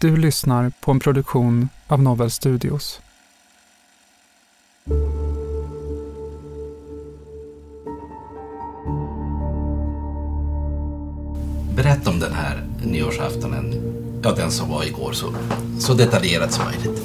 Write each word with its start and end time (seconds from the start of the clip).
Du 0.00 0.16
lyssnar 0.16 0.72
på 0.80 0.90
en 0.90 1.00
produktion 1.00 1.68
av 1.88 2.02
Novel 2.02 2.30
Studios. 2.30 3.00
Berätta 11.76 12.10
om 12.10 12.20
den 12.20 12.32
här 12.32 12.66
nyårsaftonen. 12.84 13.74
Ja, 14.22 14.32
den 14.32 14.50
som 14.50 14.70
var 14.70 14.84
igår 14.84 15.12
så, 15.12 15.26
så 15.78 15.94
detaljerat 15.94 16.52
som 16.52 16.64
möjligt. 16.64 17.02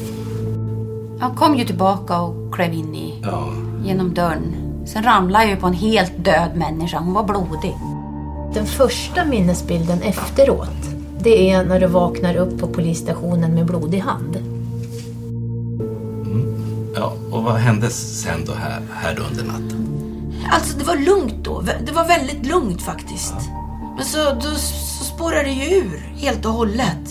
Jag 1.20 1.36
kom 1.36 1.56
ju 1.56 1.66
tillbaka 1.66 2.22
och 2.22 2.54
klev 2.56 2.74
in 2.74 2.96
i, 2.96 3.22
Ja, 3.24 3.54
genom 3.86 4.14
dörren. 4.14 4.56
Sen 4.88 5.04
ramlade 5.04 5.44
jag 5.44 5.52
ju 5.54 5.58
på 5.60 5.68
en 5.68 5.74
helt 5.74 6.26
död 6.26 6.52
människa. 6.56 7.00
Hon 7.00 7.14
var 7.14 7.24
blodig. 7.24 7.76
Den 8.54 8.66
första 8.66 9.26
minnesbilden 9.26 10.02
efteråt, 10.02 10.93
det 11.24 11.52
är 11.52 11.64
när 11.64 11.80
du 11.80 11.88
vaknar 11.88 12.36
upp 12.36 12.60
på 12.60 12.68
polisstationen 12.68 13.56
med 13.56 13.66
blodig 13.66 14.00
hand. 14.00 14.38
ja 16.96 17.14
och 17.32 17.44
vad 17.44 17.56
hände 17.56 17.90
sen 17.90 18.46
då 18.46 18.54
här, 18.54 18.82
här 18.94 19.16
då 19.16 19.24
under 19.24 19.44
natten? 19.44 19.80
Alltså 20.52 20.78
det 20.78 20.84
var 20.84 20.96
lugnt 20.96 21.46
då. 21.46 21.62
Det 21.62 21.92
var 21.92 22.08
väldigt 22.08 22.46
lugnt 22.46 22.82
faktiskt. 22.82 23.36
Men 23.96 24.06
så, 24.06 24.34
då, 24.34 24.50
så 24.98 25.04
spårade 25.04 25.44
det 25.44 25.50
ju 25.50 25.78
ur 25.78 25.98
helt 25.98 26.46
och 26.46 26.52
hållet. 26.52 27.06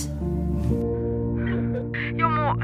Jag 2.16 2.30
må... 2.30 2.54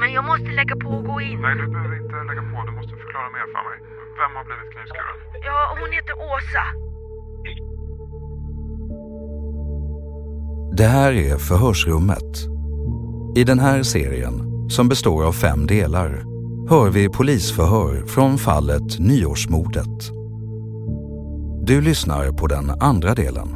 Men 0.00 0.12
jag 0.12 0.24
måste 0.24 0.50
lägga 0.60 0.76
på 0.76 0.88
och 0.88 1.04
gå 1.04 1.20
in. 1.20 1.40
Nej, 1.42 1.54
du 1.60 1.66
behöver 1.74 1.96
inte 2.02 2.14
lägga 2.30 2.42
på. 2.50 2.56
Du 2.66 2.72
måste 2.78 2.94
förklara 3.04 3.28
mer 3.36 3.46
för 3.54 3.62
mig. 3.68 3.78
Vem 4.20 4.32
har 4.36 4.44
blivit 4.48 4.68
knivskuren? 4.72 5.16
Ja, 5.48 5.58
hon 5.80 5.92
heter 5.92 6.14
Åsa. 6.32 6.64
Det 10.76 10.86
här 10.86 11.12
är 11.12 11.38
Förhörsrummet. 11.38 12.46
I 13.36 13.44
den 13.44 13.58
här 13.58 13.82
serien, 13.82 14.70
som 14.70 14.88
består 14.88 15.24
av 15.24 15.32
fem 15.32 15.66
delar, 15.66 16.24
hör 16.68 16.90
vi 16.90 17.08
polisförhör 17.08 18.06
från 18.06 18.38
fallet 18.38 18.98
Nyårsmordet. 18.98 20.10
Du 21.66 21.80
lyssnar 21.80 22.32
på 22.32 22.46
den 22.46 22.70
andra 22.70 23.14
delen. 23.14 23.48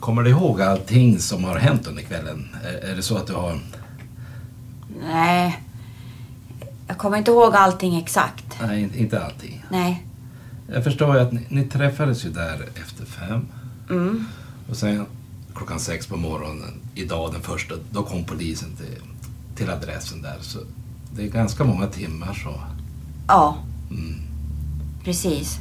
Kommer 0.00 0.22
du 0.22 0.30
ihåg 0.30 0.62
allting 0.62 1.18
som 1.18 1.44
har 1.44 1.56
hänt 1.56 1.86
under 1.86 2.02
kvällen? 2.02 2.48
Är, 2.64 2.90
är 2.90 2.96
det 2.96 3.02
så 3.02 3.16
att 3.16 3.26
du 3.26 3.32
har... 3.32 3.58
Nej. 5.00 5.62
Jag 6.88 6.98
kommer 6.98 7.18
inte 7.18 7.30
ihåg 7.30 7.54
allting 7.54 7.96
exakt. 7.98 8.44
Nej, 8.60 8.82
in- 8.82 8.94
inte 8.94 9.24
allting. 9.24 9.64
Nej. 9.70 10.04
Jag 10.72 10.84
förstår 10.84 11.16
ju 11.16 11.22
att 11.22 11.32
ni, 11.32 11.40
ni 11.48 11.64
träffades 11.64 12.24
ju 12.24 12.30
där 12.30 12.68
efter 12.84 13.04
fem. 13.04 13.46
Mm. 13.90 14.24
Och 14.70 14.76
sen 14.76 15.06
klockan 15.54 15.80
sex 15.80 16.06
på 16.06 16.16
morgonen, 16.16 16.74
idag 16.94 17.32
den 17.32 17.42
första, 17.42 17.74
då 17.90 18.02
kom 18.02 18.24
polisen 18.24 18.76
till, 18.76 19.02
till 19.56 19.70
adressen 19.70 20.22
där. 20.22 20.36
Så 20.40 20.58
det 21.16 21.22
är 21.22 21.28
ganska 21.28 21.64
många 21.64 21.86
timmar 21.86 22.34
så. 22.44 22.60
Ja. 23.28 23.56
Mm. 23.90 24.20
Precis. 25.04 25.58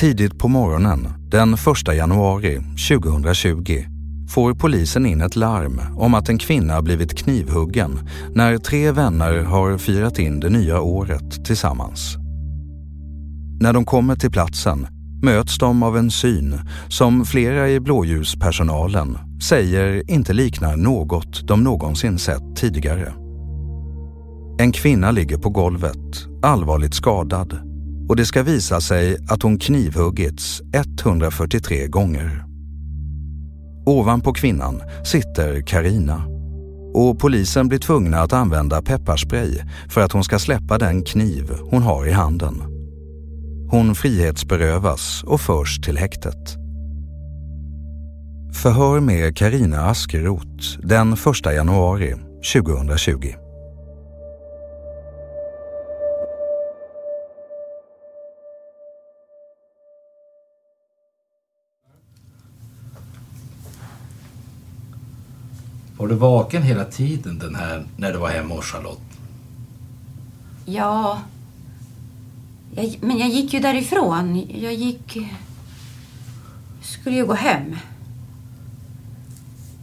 Tidigt 0.00 0.38
på 0.38 0.48
morgonen 0.48 1.08
den 1.30 1.54
1 1.54 1.94
januari 1.94 2.60
2020 2.88 3.84
får 4.28 4.54
polisen 4.54 5.06
in 5.06 5.20
ett 5.20 5.36
larm 5.36 5.80
om 5.96 6.14
att 6.14 6.28
en 6.28 6.38
kvinna 6.38 6.82
blivit 6.82 7.18
knivhuggen 7.18 7.98
när 8.34 8.58
tre 8.58 8.92
vänner 8.92 9.42
har 9.42 9.78
firat 9.78 10.18
in 10.18 10.40
det 10.40 10.50
nya 10.50 10.80
året 10.80 11.44
tillsammans. 11.44 12.16
När 13.60 13.72
de 13.72 13.84
kommer 13.84 14.16
till 14.16 14.30
platsen 14.30 14.86
möts 15.22 15.58
de 15.58 15.82
av 15.82 15.96
en 15.96 16.10
syn 16.10 16.60
som 16.88 17.24
flera 17.24 17.70
i 17.70 17.80
blåljuspersonalen 17.80 19.18
säger 19.48 20.10
inte 20.10 20.32
liknar 20.32 20.76
något 20.76 21.48
de 21.48 21.64
någonsin 21.64 22.18
sett 22.18 22.56
tidigare. 22.56 23.12
En 24.58 24.72
kvinna 24.72 25.10
ligger 25.10 25.38
på 25.38 25.50
golvet, 25.50 26.26
allvarligt 26.42 26.94
skadad 26.94 27.67
och 28.08 28.16
det 28.16 28.26
ska 28.26 28.42
visa 28.42 28.80
sig 28.80 29.16
att 29.28 29.42
hon 29.42 29.58
knivhuggits 29.58 30.62
143 30.74 31.86
gånger. 31.86 32.44
Ovanpå 33.86 34.32
kvinnan 34.32 34.82
sitter 35.04 35.60
Karina 35.60 36.22
och 36.94 37.18
polisen 37.18 37.68
blir 37.68 37.78
tvungna 37.78 38.20
att 38.20 38.32
använda 38.32 38.82
pepparspray 38.82 39.62
för 39.88 40.00
att 40.00 40.12
hon 40.12 40.24
ska 40.24 40.38
släppa 40.38 40.78
den 40.78 41.02
kniv 41.02 41.52
hon 41.70 41.82
har 41.82 42.06
i 42.06 42.12
handen. 42.12 42.62
Hon 43.70 43.94
frihetsberövas 43.94 45.22
och 45.26 45.40
förs 45.40 45.80
till 45.80 45.98
häktet. 45.98 46.56
Förhör 48.54 49.00
med 49.00 49.36
Karina 49.36 49.86
Askeroth 49.86 50.78
den 50.82 51.12
1 51.12 51.18
januari 51.44 52.14
2020. 52.54 53.47
Var 65.98 66.08
du 66.08 66.14
vaken 66.14 66.62
hela 66.62 66.84
tiden 66.84 67.38
den 67.38 67.54
här, 67.54 67.86
när 67.96 68.12
du 68.12 68.18
var 68.18 68.28
hemma 68.28 68.54
hos 68.54 68.64
Charlotte? 68.64 69.00
Ja. 70.64 71.20
Jag, 72.74 72.98
men 73.00 73.18
jag 73.18 73.28
gick 73.28 73.54
ju 73.54 73.60
därifrån. 73.60 74.46
Jag 74.48 74.74
gick... 74.74 75.18
Skulle 76.82 77.16
ju 77.16 77.26
gå 77.26 77.34
hem. 77.34 77.76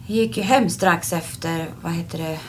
Jag 0.08 0.18
gick 0.18 0.38
ju 0.38 0.44
hem 0.44 0.70
strax 0.70 1.14
efter, 1.14 1.70
vad 1.82 1.92
heter 1.94 2.18
det... 2.18 2.40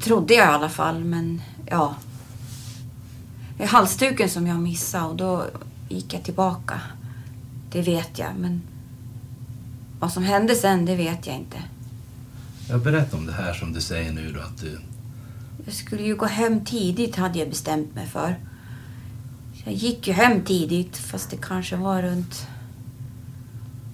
Trodde 0.00 0.34
jag 0.34 0.46
i 0.46 0.54
alla 0.54 0.68
fall, 0.68 1.04
men 1.04 1.42
ja. 1.66 1.94
Det 3.56 3.62
är 3.62 3.68
halsduken 3.68 4.28
som 4.28 4.46
jag 4.46 4.60
missade 4.60 5.04
och 5.04 5.16
då 5.16 5.44
gick 5.88 6.14
jag 6.14 6.22
tillbaka. 6.22 6.80
Det 7.72 7.82
vet 7.82 8.18
jag, 8.18 8.30
men 8.38 8.62
vad 10.00 10.12
som 10.12 10.22
hände 10.22 10.54
sen, 10.54 10.84
det 10.84 10.96
vet 10.96 11.26
jag 11.26 11.36
inte. 11.36 11.58
Jag 12.70 12.80
berättar 12.80 13.18
om 13.18 13.26
det 13.26 13.32
här 13.32 13.54
som 13.54 13.72
du 13.72 13.80
säger 13.80 14.12
nu 14.12 14.32
då 14.32 14.40
att 14.40 14.58
du... 14.60 14.78
Jag 15.64 15.74
skulle 15.74 16.02
ju 16.02 16.16
gå 16.16 16.26
hem 16.26 16.64
tidigt 16.64 17.16
hade 17.16 17.38
jag 17.38 17.48
bestämt 17.48 17.94
mig 17.94 18.06
för. 18.06 18.36
Jag 19.64 19.74
gick 19.74 20.06
ju 20.06 20.12
hem 20.12 20.44
tidigt 20.44 20.96
fast 20.96 21.30
det 21.30 21.36
kanske 21.36 21.76
var 21.76 22.02
runt... 22.02 22.46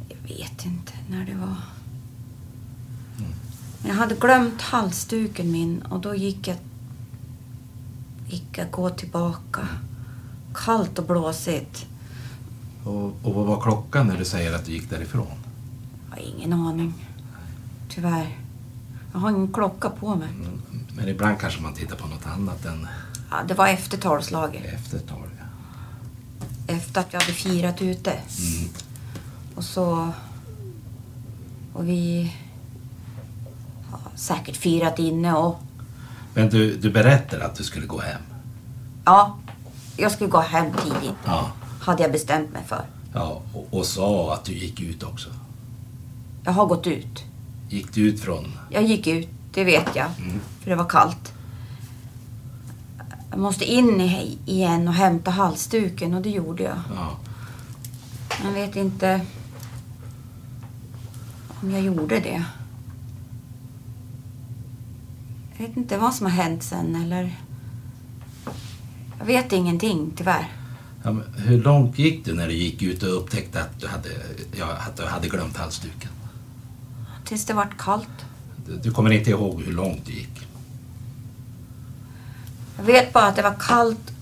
Jag 0.09 0.37
vet 0.37 0.67
inte 0.67 0.93
när 1.11 1.27
det 1.27 1.35
var. 1.35 1.57
Men 3.83 3.91
jag 3.91 3.95
hade 3.95 4.15
glömt 4.15 4.63
halsduken 4.63 5.53
min 5.53 5.83
och 5.83 6.01
då 6.01 6.15
gick 6.15 6.49
jag... 6.49 6.57
Gick 8.29 8.59
jag 8.59 8.71
gå 8.71 8.91
tillbaka. 8.91 9.69
Kallt 10.55 10.99
och 10.99 11.07
blåsigt. 11.07 11.87
Och, 12.85 13.05
och 13.23 13.35
vad 13.35 13.47
var 13.47 13.61
klockan 13.61 14.07
när 14.07 14.19
du 14.19 14.25
säger 14.25 14.55
att 14.55 14.67
du 14.67 14.73
gick 14.73 14.91
därifrån? 14.91 15.27
Jag 16.11 16.17
har 16.17 16.23
ingen 16.23 16.53
aning. 16.53 16.95
Tyvärr. 17.89 18.44
Jag 19.15 19.21
har 19.21 19.31
ingen 19.31 19.53
klocka 19.53 19.91
på 19.91 20.15
mig. 20.15 20.29
Men 20.97 21.09
ibland 21.09 21.39
kanske 21.41 21.63
man 21.63 21.75
tittar 21.75 21.97
på 21.97 22.07
något 22.07 22.27
annat 22.27 22.65
än 22.65 22.89
Ja, 23.31 23.37
det 23.49 23.55
var 23.55 23.69
efter 23.69 23.99
tolvslaget. 23.99 24.65
efter 24.75 24.99
tag. 24.99 25.29
ja. 25.39 25.45
Efter 26.75 27.01
att 27.01 27.15
vi 27.15 27.19
hade 27.19 27.33
firat 27.33 27.83
ute. 27.83 28.11
Mm. 28.11 28.69
Och 29.55 29.65
så... 29.65 30.13
Och 31.73 31.89
vi 31.89 32.33
har 33.91 34.01
säkert 34.15 34.57
firat 34.57 34.99
inne 34.99 35.35
och... 35.35 35.59
Men 36.35 36.49
du, 36.49 36.77
du 36.77 36.91
berättade 36.91 37.45
att 37.47 37.55
du 37.55 37.65
skulle 37.65 37.87
gå 37.87 38.01
hem. 38.01 38.21
Ja, 39.05 39.39
jag 39.97 40.13
skulle 40.13 40.31
gå 40.31 40.41
hem 40.41 40.67
tidigt. 40.85 41.17
Ja. 41.25 41.51
Hade 41.81 42.03
jag 42.03 42.13
bestämt 42.13 42.53
mig 42.53 42.63
för. 42.67 42.85
ja 43.13 43.43
och, 43.53 43.67
och 43.71 43.87
sa 43.87 44.35
att 44.35 44.45
du 44.45 44.53
gick 44.53 44.81
ut 44.81 45.03
också. 45.03 45.29
Jag 46.45 46.53
har 46.53 46.67
gått 46.67 46.87
ut. 46.87 47.25
Gick 47.75 47.93
du 47.95 48.09
ut 48.09 48.21
från... 48.21 48.53
Jag 48.71 48.85
gick 48.85 49.07
ut, 49.07 49.29
det 49.53 49.65
vet 49.65 49.97
jag. 49.97 50.11
För 50.61 50.71
det 50.71 50.77
var 50.77 50.89
kallt. 50.89 51.33
Jag 53.31 53.39
måste 53.39 53.65
in 53.65 54.01
igen 54.47 54.89
och 54.89 54.95
hämta 54.95 55.31
halsduken 55.31 56.15
och 56.15 56.23
det 56.23 56.31
gjorde 56.31 56.63
jag. 56.63 56.79
Ja. 56.95 57.19
Jag 58.45 58.53
vet 58.53 58.77
inte 58.77 59.21
om 61.61 61.71
jag 61.71 61.83
gjorde 61.83 62.21
det. 62.21 62.45
Jag 65.57 65.67
vet 65.67 65.77
inte 65.77 65.99
vad 65.99 66.15
som 66.15 66.27
har 66.27 66.33
hänt 66.33 66.63
sen 66.63 66.97
eller... 66.97 67.41
Jag 69.19 69.27
vet 69.27 69.53
ingenting 69.53 70.13
tyvärr. 70.17 70.53
Ja, 71.05 71.17
hur 71.37 71.63
långt 71.63 71.99
gick 71.99 72.25
du 72.25 72.35
när 72.35 72.49
du 72.49 72.55
gick 72.55 72.83
ut 72.83 73.03
och 73.03 73.17
upptäckte 73.17 73.61
att 73.61 73.81
du 73.81 73.87
hade, 73.87 74.09
ja, 74.59 74.67
att 74.67 74.97
du 74.97 75.07
hade 75.07 75.29
glömt 75.29 75.57
halsduken? 75.57 76.11
Tills 77.25 77.45
det 77.45 77.55
vart 77.55 77.79
kallt. 77.79 78.25
Du, 78.83 78.91
kommer 78.91 79.11
inte 79.11 79.31
ihåg 79.31 79.63
hur 79.63 79.73
långt 79.73 80.07
du 80.07 80.13
gick? 80.13 80.47
Jag 82.77 82.85
vet 82.85 83.13
bara 83.13 83.25
att 83.25 83.37
det 83.37 83.43
var 83.43 83.55
kallt. 83.61 84.13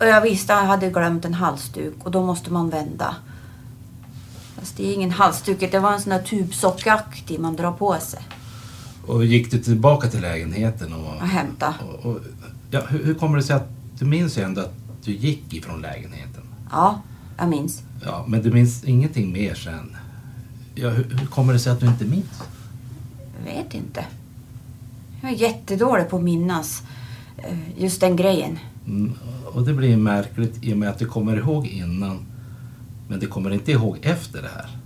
Och 0.00 0.06
jag 0.06 0.20
visste 0.20 0.54
att 0.54 0.60
jag 0.62 0.66
hade 0.68 0.90
glömt 0.90 1.24
en 1.24 1.34
halsduk 1.34 1.94
och 2.04 2.10
då 2.10 2.26
måste 2.26 2.52
man 2.52 2.70
vända. 2.70 3.16
Fast 4.58 4.76
det 4.76 4.88
är 4.90 4.94
ingen 4.94 5.10
halsduk, 5.10 5.60
det 5.70 5.78
var 5.78 5.92
en 5.92 6.00
sån 6.00 6.10
där 6.10 6.22
tubsockaktig 6.22 7.40
man 7.40 7.56
drar 7.56 7.72
på 7.72 7.96
sig. 8.00 8.20
Och 9.06 9.24
gick 9.24 9.50
du 9.50 9.58
tillbaka 9.58 10.08
till 10.08 10.20
lägenheten? 10.20 10.92
Och, 10.92 11.16
Och 11.16 11.28
hämta. 11.28 11.74
och, 11.88 12.10
och, 12.10 12.20
ja, 12.70 12.80
hur, 12.88 13.04
hur 13.04 13.14
kommer 13.14 13.36
det 13.36 13.42
sig 13.42 13.56
att 13.56 13.68
du 13.98 14.04
minns 14.04 14.38
ju 14.38 14.42
ändå 14.42 14.60
att 14.60 14.74
du 15.04 15.12
gick 15.12 15.54
ifrån 15.54 15.80
lägenheten? 15.80 16.42
Ja, 16.70 17.00
jag 17.38 17.48
minns. 17.48 17.82
Ja, 18.04 18.24
men 18.28 18.42
du 18.42 18.50
minns 18.50 18.84
ingenting 18.84 19.32
mer 19.32 19.54
sen? 19.54 19.96
Ja, 20.78 20.90
hur, 20.90 21.26
kommer 21.26 21.52
det 21.52 21.58
sig 21.58 21.72
att 21.72 21.80
du 21.80 21.86
inte 21.86 22.04
minns? 22.04 22.42
Jag 23.38 23.54
vet 23.54 23.74
inte. 23.74 24.04
Jag 25.22 25.30
är 25.30 25.34
jättedålig 25.34 26.08
på 26.08 26.16
att 26.16 26.22
minnas 26.22 26.82
eh, 27.36 27.58
just 27.82 28.00
den 28.00 28.16
grejen. 28.16 28.58
Mm, 28.86 29.12
och 29.52 29.62
det 29.62 29.72
blir 29.72 29.96
märkligt 29.96 30.64
i 30.64 30.72
och 30.72 30.78
med 30.78 30.88
att 30.88 30.98
du 30.98 31.06
kommer 31.06 31.36
ihåg 31.36 31.66
innan, 31.66 32.26
men 33.08 33.20
du 33.20 33.26
kommer 33.26 33.50
inte 33.50 33.72
ihåg 33.72 33.98
efter 34.02 34.42
det 34.42 34.48
här. 34.48 34.76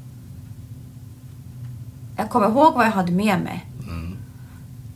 Jag 2.17 2.31
kommer 2.31 2.49
ihåg 2.49 2.75
vad 2.75 2.87
jag 2.87 2.91
hade 2.91 3.13
med 3.13 3.41
mig. 3.41 3.67
Mm. 3.89 4.17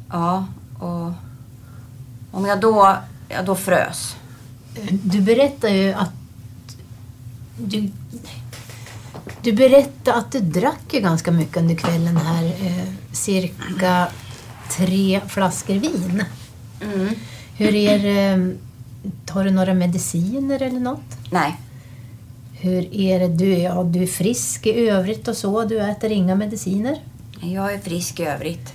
Ja, 0.08 0.46
och 0.78 1.12
om 2.30 2.44
jag 2.46 2.60
då, 2.60 2.96
ja, 3.28 3.42
då 3.42 3.54
frös. 3.54 4.16
Du 5.02 5.20
berättar 5.20 5.68
ju 5.68 5.92
att 5.92 6.12
du, 7.58 7.90
du 9.44 9.52
berättade 9.52 10.16
att 10.16 10.32
du 10.32 10.40
drack 10.40 10.94
ju 10.94 11.00
ganska 11.00 11.30
mycket 11.30 11.56
under 11.56 11.74
kvällen 11.74 12.16
här. 12.16 12.44
Eh, 12.44 12.88
cirka 13.12 14.08
tre 14.70 15.20
flaskor 15.28 15.74
vin. 15.74 16.24
Mm. 16.80 17.14
Hur 17.56 17.74
är 17.74 17.98
det? 17.98 18.54
Tar 19.26 19.44
du 19.44 19.50
några 19.50 19.74
mediciner 19.74 20.62
eller 20.62 20.80
något? 20.80 21.30
Nej. 21.30 21.56
Hur 22.52 22.94
är 22.94 23.20
det? 23.20 23.28
Du, 23.28 23.58
ja, 23.58 23.82
du 23.82 24.02
är 24.02 24.06
frisk 24.06 24.66
i 24.66 24.88
övrigt 24.88 25.28
och 25.28 25.36
så. 25.36 25.64
Du 25.64 25.80
äter 25.80 26.12
inga 26.12 26.34
mediciner. 26.34 27.00
Jag 27.40 27.74
är 27.74 27.78
frisk 27.78 28.20
i 28.20 28.24
övrigt. 28.24 28.72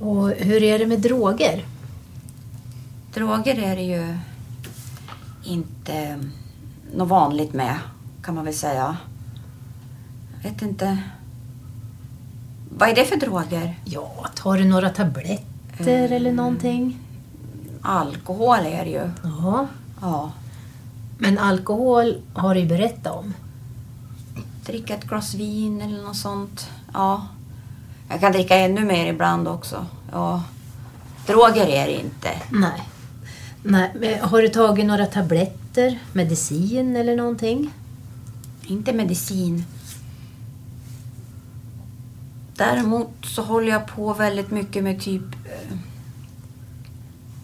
Och 0.00 0.30
hur 0.30 0.62
är 0.62 0.78
det 0.78 0.86
med 0.86 1.00
droger? 1.00 1.64
Droger 3.14 3.58
är 3.58 3.76
det 3.76 3.82
ju 3.82 4.16
inte 5.44 6.18
något 6.94 7.08
vanligt 7.08 7.52
med, 7.52 7.78
kan 8.22 8.34
man 8.34 8.44
väl 8.44 8.54
säga. 8.54 8.96
Vet 10.44 10.62
inte. 10.62 10.98
Vad 12.78 12.88
är 12.88 12.94
det 12.94 13.04
för 13.04 13.16
droger? 13.16 13.74
Ja, 13.84 14.26
tar 14.34 14.56
du 14.58 14.64
några 14.64 14.90
tabletter 14.90 16.12
eller 16.12 16.32
någonting? 16.32 16.98
Alkohol 17.82 18.58
är 18.58 18.84
det 18.84 18.90
ju. 18.90 19.10
Ja. 19.22 19.66
Ja. 20.00 20.32
Men 21.18 21.38
alkohol 21.38 22.16
har 22.34 22.54
du 22.54 22.60
ju 22.60 22.66
berättat 22.66 23.12
om. 23.16 23.34
Dricka 24.66 24.94
ett 24.94 25.04
glas 25.04 25.34
vin 25.34 25.80
eller 25.82 26.02
något 26.02 26.16
sånt. 26.16 26.70
Ja. 26.92 27.26
Jag 28.08 28.20
kan 28.20 28.32
dricka 28.32 28.56
ännu 28.56 28.84
mer 28.84 29.06
ibland 29.06 29.48
också. 29.48 29.86
Ja. 30.12 30.42
Droger 31.26 31.66
är 31.66 31.86
det 31.86 32.00
inte. 32.00 32.30
Nej. 32.50 32.82
Nej. 33.62 33.90
men 33.94 34.20
Har 34.20 34.42
du 34.42 34.48
tagit 34.48 34.86
några 34.86 35.06
tabletter, 35.06 35.98
medicin 36.12 36.96
eller 36.96 37.16
någonting? 37.16 37.70
Inte 38.66 38.92
medicin. 38.92 39.64
Däremot 42.56 43.10
så 43.22 43.42
håller 43.42 43.68
jag 43.68 43.86
på 43.86 44.12
väldigt 44.12 44.50
mycket 44.50 44.84
med 44.84 45.00
typ... 45.00 45.22
eh, 45.44 45.76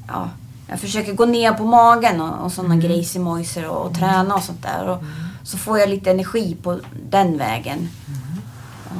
Ja, 0.08 0.30
jag 0.68 0.80
försöker 0.80 1.12
gå 1.12 1.24
ner 1.26 1.52
på 1.52 1.64
magen 1.64 2.20
och, 2.20 2.44
och 2.44 2.52
sådana 2.52 2.76
grejsimojser 2.76 3.68
och, 3.68 3.86
och 3.86 3.94
träna 3.94 4.34
och 4.34 4.42
sånt 4.42 4.62
där. 4.62 4.88
Och, 4.88 5.02
Så 5.42 5.58
får 5.58 5.78
jag 5.78 5.88
lite 5.88 6.10
energi 6.10 6.56
på 6.62 6.80
den 7.10 7.38
vägen. 7.38 7.88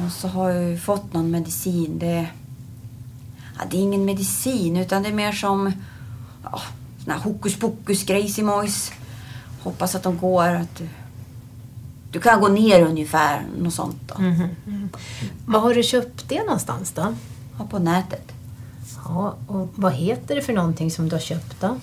Och 0.05 0.11
så 0.11 0.27
har 0.27 0.49
jag 0.49 0.69
ju 0.69 0.77
fått 0.77 1.13
någon 1.13 1.31
medicin. 1.31 1.99
Det, 1.99 2.27
ja, 3.57 3.63
det 3.71 3.77
är 3.77 3.81
ingen 3.81 4.05
medicin 4.05 4.77
utan 4.77 5.03
det 5.03 5.09
är 5.09 5.13
mer 5.13 5.31
som 5.31 5.71
ja, 6.43 6.61
här 7.07 7.17
hokus 7.19 7.59
pokus 7.59 8.03
grejsimojs. 8.05 8.91
Hoppas 9.63 9.95
att 9.95 10.03
de 10.03 10.17
går. 10.17 10.47
Att 10.47 10.81
du, 12.11 12.19
kan 12.19 12.41
gå 12.41 12.47
ner 12.47 12.81
ungefär, 12.85 13.45
något 13.57 13.73
sånt 13.73 14.01
då. 14.15 14.21
Mhm. 14.21 14.89
Var 15.45 15.59
har 15.59 15.73
du 15.73 15.83
köpt 15.83 16.29
det 16.29 16.43
någonstans 16.43 16.91
då? 16.91 17.13
Ja, 17.59 17.65
på 17.69 17.79
nätet. 17.79 18.31
Ja, 19.05 19.35
och 19.47 19.69
vad 19.75 19.93
heter 19.93 20.35
det 20.35 20.41
för 20.41 20.53
någonting 20.53 20.91
som 20.91 21.09
du 21.09 21.15
har 21.15 21.21
köpt 21.21 21.61
då? 21.61 21.77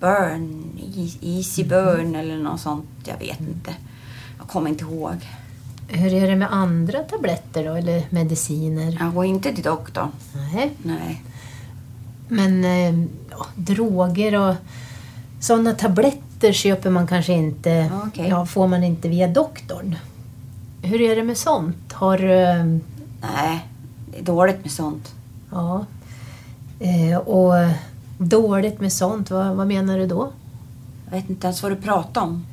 Burn, 0.00 0.64
E- 0.96 1.18
Easy 1.20 1.64
Burn 1.64 2.14
eller 2.14 2.36
något 2.36 2.60
sånt. 2.60 2.86
Jag 3.04 3.18
vet 3.18 3.40
inte. 3.40 3.74
Jag 4.38 4.48
kommer 4.48 4.70
inte 4.70 4.84
ihåg. 4.84 5.14
Hur 5.88 6.14
är 6.14 6.28
det 6.28 6.36
med 6.36 6.52
andra 6.52 6.98
tabletter 6.98 7.64
då, 7.64 7.74
eller 7.74 8.02
mediciner? 8.10 8.96
Jag 9.00 9.14
går 9.14 9.24
inte 9.24 9.54
till 9.54 9.64
doktorn. 9.64 10.08
Nej. 10.52 10.72
Nej. 10.82 11.22
Men 12.28 12.64
eh, 12.64 13.04
ja, 13.30 13.46
droger 13.54 14.34
och 14.40 14.54
sådana 15.40 15.72
tabletter 15.72 16.22
köper 16.52 16.90
man 16.90 17.06
kanske 17.06 17.32
inte. 17.32 17.90
okej. 18.06 18.28
Ja, 18.28 18.46
får 18.46 18.66
man 18.66 18.84
inte 18.84 19.08
via 19.08 19.28
doktorn. 19.28 19.96
Hur 20.82 21.00
är 21.00 21.16
det 21.16 21.24
med 21.24 21.36
sånt? 21.38 21.92
Har 21.92 22.18
eh, 22.24 22.64
Nej, 23.20 23.66
det 24.12 24.18
är 24.18 24.22
dåligt 24.24 24.62
med 24.62 24.70
sånt. 24.72 25.14
Ja. 25.50 25.84
Eh, 26.80 27.18
och 27.18 27.54
dåligt 28.18 28.80
med 28.80 28.92
sånt, 28.92 29.30
vad, 29.30 29.56
vad 29.56 29.66
menar 29.66 29.98
du 29.98 30.06
då? 30.06 30.32
Jag 31.04 31.12
vet 31.20 31.30
inte 31.30 31.46
ens 31.46 31.62
vad 31.62 31.72
du 31.72 31.76
pratar 31.76 32.20
om. 32.22 32.46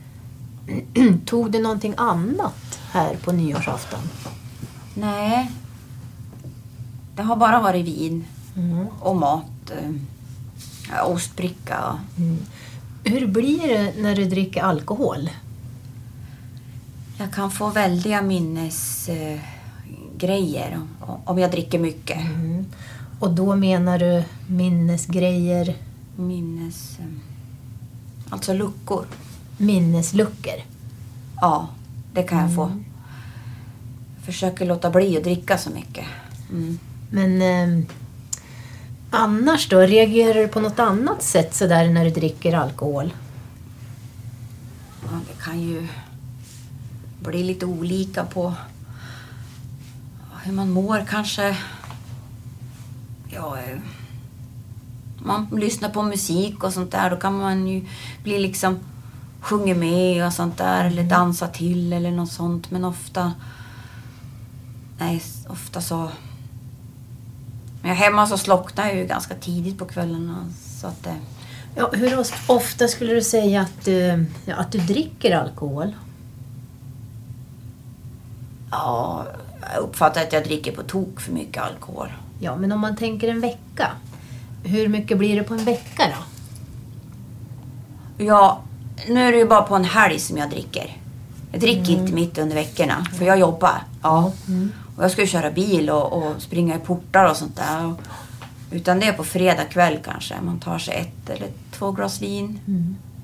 Tog 1.26 1.52
du 1.52 1.60
någonting 1.62 1.94
annat 1.98 2.80
här 2.92 3.16
på 3.24 3.32
nyårsafton? 3.32 4.00
Nej. 4.94 5.52
Det 7.16 7.22
har 7.24 7.36
bara 7.36 7.62
varit 7.62 7.86
vin 7.86 8.26
Mm. 8.58 8.88
och 9.00 9.16
mat. 9.16 9.72
eh, 9.72 11.06
Ostbricka. 11.12 12.00
Mm. 12.18 12.38
Hur 13.06 13.28
blir 13.28 13.68
det 13.68 13.94
när 14.02 14.16
du 14.16 14.26
dricker 14.26 14.62
alkohol? 14.62 15.30
Jag 17.18 17.34
kan 17.34 17.52
få 17.52 17.70
väldiga 17.70 18.22
minnesgrejer 18.22 19.42
grejer 20.18 20.80
om, 21.26 21.40
jag 21.40 21.52
dricker 21.52 21.80
mycket. 21.80 22.18
Mm. 22.22 22.66
Och 23.20 23.34
då 23.34 23.56
menar 23.56 24.00
du 24.00 24.24
minnesgrejer? 24.48 25.76
Minnes... 26.16 27.00
eh, 27.00 27.06
Alltså 28.30 28.54
luckor. 28.54 29.06
Minnesluckor? 29.58 30.54
Ja, 31.42 31.68
det 32.14 32.24
kan 32.24 32.38
jag 32.40 32.56
få. 32.56 32.64
Mm. 32.64 32.86
Jag 34.16 34.26
försöker 34.26 34.66
låta 34.66 34.90
bli 34.90 35.18
att 35.18 35.24
dricka 35.24 35.58
så 35.58 35.70
mycket. 35.70 36.06
Mm. 36.52 36.80
Men 37.10 37.42
eh, 37.42 37.86
annars 39.16 39.70
då? 39.70 39.80
Reagerar 39.80 40.34
du 40.34 40.48
på 40.48 40.60
något 40.60 40.80
annat 40.80 41.24
sätt 41.24 41.56
sådär 41.56 41.90
när 41.90 42.06
du 42.06 42.12
dricker 42.12 42.54
alkohol? 42.54 43.14
Ja, 45.04 45.20
det 45.28 45.44
kan 45.44 45.62
ju 45.62 45.88
bli 47.20 47.44
lite 47.44 47.66
olika 47.66 48.26
på 48.26 48.54
hur 50.44 50.54
man 50.54 50.70
mår 50.70 51.06
kanske. 51.10 51.58
Ja, 53.30 53.58
eh, 53.58 53.78
man 55.18 55.48
lyssnar 55.52 55.90
på 55.90 56.04
musik 56.04 56.64
och 56.64 56.74
sånt 56.74 56.92
där. 56.92 57.10
Då 57.10 57.16
kan 57.16 57.38
man 57.38 57.68
ju 57.68 57.86
bli 58.24 58.40
liksom 58.40 58.80
sjunga 59.42 59.76
med 59.76 60.28
och 60.28 60.34
sånt 60.34 60.58
där. 60.58 60.86
Eller 60.86 61.04
dansa 61.04 61.48
till 61.48 61.94
eller 61.94 62.12
något 62.12 62.32
sånt. 62.32 62.72
Men 62.72 62.86
ofta... 62.86 63.34
Nej, 64.98 65.24
ofta 65.48 65.82
så... 65.82 66.10
Men 67.86 67.96
hemma 67.96 68.28
så 68.28 68.38
slocknar 68.38 68.88
jag 68.88 68.96
ju 68.96 69.06
ganska 69.06 69.36
tidigt 69.36 69.78
på 69.78 69.86
kvällarna. 69.86 70.46
Så 70.82 70.88
att 70.88 71.04
det... 71.04 71.16
Ja, 71.76 71.90
hur 71.94 72.26
ofta 72.48 72.88
skulle 72.88 73.14
du 73.14 73.22
säga 73.22 73.62
att 73.62 73.86
du, 73.86 74.26
att 74.58 74.72
du 74.72 74.78
dricker 74.78 75.36
alkohol? 75.36 75.96
Ja, 78.72 79.26
jag 79.74 79.84
uppfattar 79.84 80.22
att 80.22 80.34
jag 80.34 80.44
dricker 80.44 80.72
på 80.72 80.84
tok 80.84 81.22
för 81.22 81.32
mycket 81.32 81.64
alkohol. 81.64 82.08
Ja, 82.40 82.56
men 82.56 82.72
om 82.72 82.80
man 82.80 82.96
tänker 82.96 83.28
en 83.28 83.42
vecka. 83.42 83.92
Hur 84.64 84.88
mycket 84.88 85.18
blir 85.18 85.36
det 85.36 85.44
på 85.44 85.54
en 85.54 85.66
vecka 85.66 86.04
då? 86.08 86.24
Ja, 88.26 88.62
nu 89.08 89.28
är 89.28 89.32
det 89.32 89.38
ju 89.38 89.48
bara 89.48 89.62
på 89.62 89.76
en 89.76 89.86
helg 89.86 90.20
som 90.20 90.38
jag 90.38 90.50
dricker. 90.50 90.98
Jag 91.52 91.62
dricker 91.62 91.92
inte 91.92 92.14
mitt 92.14 92.38
under 92.38 92.56
veckorna, 92.56 93.06
för 93.18 93.26
jag 93.26 93.40
jobbar. 93.40 93.84
Ja. 94.02 94.26
Och 94.26 94.85
jag 95.04 95.12
ska 95.12 95.22
ju 95.22 95.28
köra 95.28 95.52
bil 95.52 95.90
och, 95.90 96.14
och 96.14 96.42
springa 96.42 96.76
i 96.76 96.80
portar 96.80 97.30
och 97.30 97.38
sånt 97.38 97.56
där. 97.56 97.86
Och, 97.86 98.00
utan 98.72 99.00
det 99.00 99.08
är 99.08 99.14
på 99.14 99.24
fredag 99.24 99.66
kväll 99.66 100.00
kanske. 100.06 100.36
Man 100.42 100.60
tar 100.60 100.80
sig 100.80 100.96
ett 100.96 101.30
eller 101.30 101.48
två 101.72 101.92
glas 101.92 102.22
vin. 102.22 102.60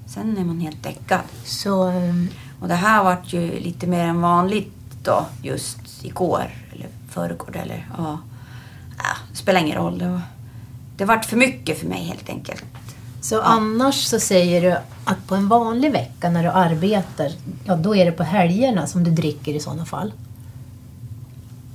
Sen 0.08 0.38
är 0.38 0.44
man 0.44 0.60
helt 0.60 0.84
däckad. 0.84 1.20
Så, 1.46 1.84
ehm, 1.84 2.28
Och 2.62 2.68
det 2.68 2.76
här 2.76 3.04
vart 3.04 3.34
ju 3.34 3.60
lite 3.60 3.88
mer 3.88 4.06
än 4.08 4.22
vanligt 4.22 4.74
då, 5.04 5.26
just 5.44 6.06
igår. 6.06 6.52
Eller 6.74 6.88
förrgår 7.10 7.58
eller 7.58 7.88
ja. 7.98 8.20
ja 8.98 9.04
det 9.32 9.38
spelar 9.38 9.60
ingen 9.60 9.78
roll. 9.78 9.98
Det, 9.98 10.08
var, 10.08 10.22
det 10.98 11.06
vart 11.06 11.26
för 11.26 11.38
mycket 11.38 11.80
för 11.80 11.88
mig 11.88 12.04
helt 12.04 12.30
enkelt. 12.30 12.66
så 13.22 13.42
annars 13.42 14.06
så 14.06 14.20
säger 14.20 14.62
du 14.62 14.78
att 15.06 15.28
på 15.28 15.36
en 15.36 15.48
vanlig 15.48 15.92
vecka 15.92 16.30
när 16.30 16.44
du 16.44 16.50
arbetar, 16.50 17.32
ja 17.66 17.76
då 17.76 17.96
är 17.96 18.06
det 18.06 18.12
på 18.12 18.24
helgerna 18.24 18.88
som 18.88 19.04
du 19.04 19.12
dricker 19.12 19.54
i 19.54 19.60
sådana 19.60 19.86
fall? 19.86 20.12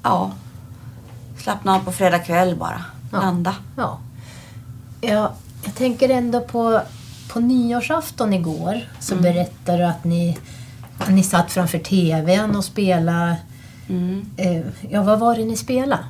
Ja. 0.06 0.32
Slappna 1.38 1.74
av 1.74 1.78
på 1.80 1.92
fredag 1.92 2.18
kväll 2.18 2.56
bara. 2.56 2.84
Ja. 3.12 3.20
Landa. 3.20 3.54
Ja. 3.76 3.98
ja. 5.00 5.32
Jag 5.64 5.74
tänker 5.74 6.08
ändå 6.08 6.40
på, 6.40 6.80
på 7.28 7.40
nyårsafton 7.40 8.32
igår 8.32 8.80
så 9.00 9.14
Mm. 9.14 9.22
berättade 9.22 9.78
du 9.78 9.84
att 9.84 10.04
ni, 10.04 10.38
ni 11.08 11.22
satt 11.22 11.50
framför 11.50 11.78
TVn 11.78 12.56
och 12.56 12.64
spelade. 12.64 13.36
Mm. 13.88 14.26
Eh, 14.36 14.62
ja, 14.90 15.02
vad 15.02 15.18
var 15.18 15.36
det 15.36 15.44
ni 15.44 15.56
spelade? 15.56 16.04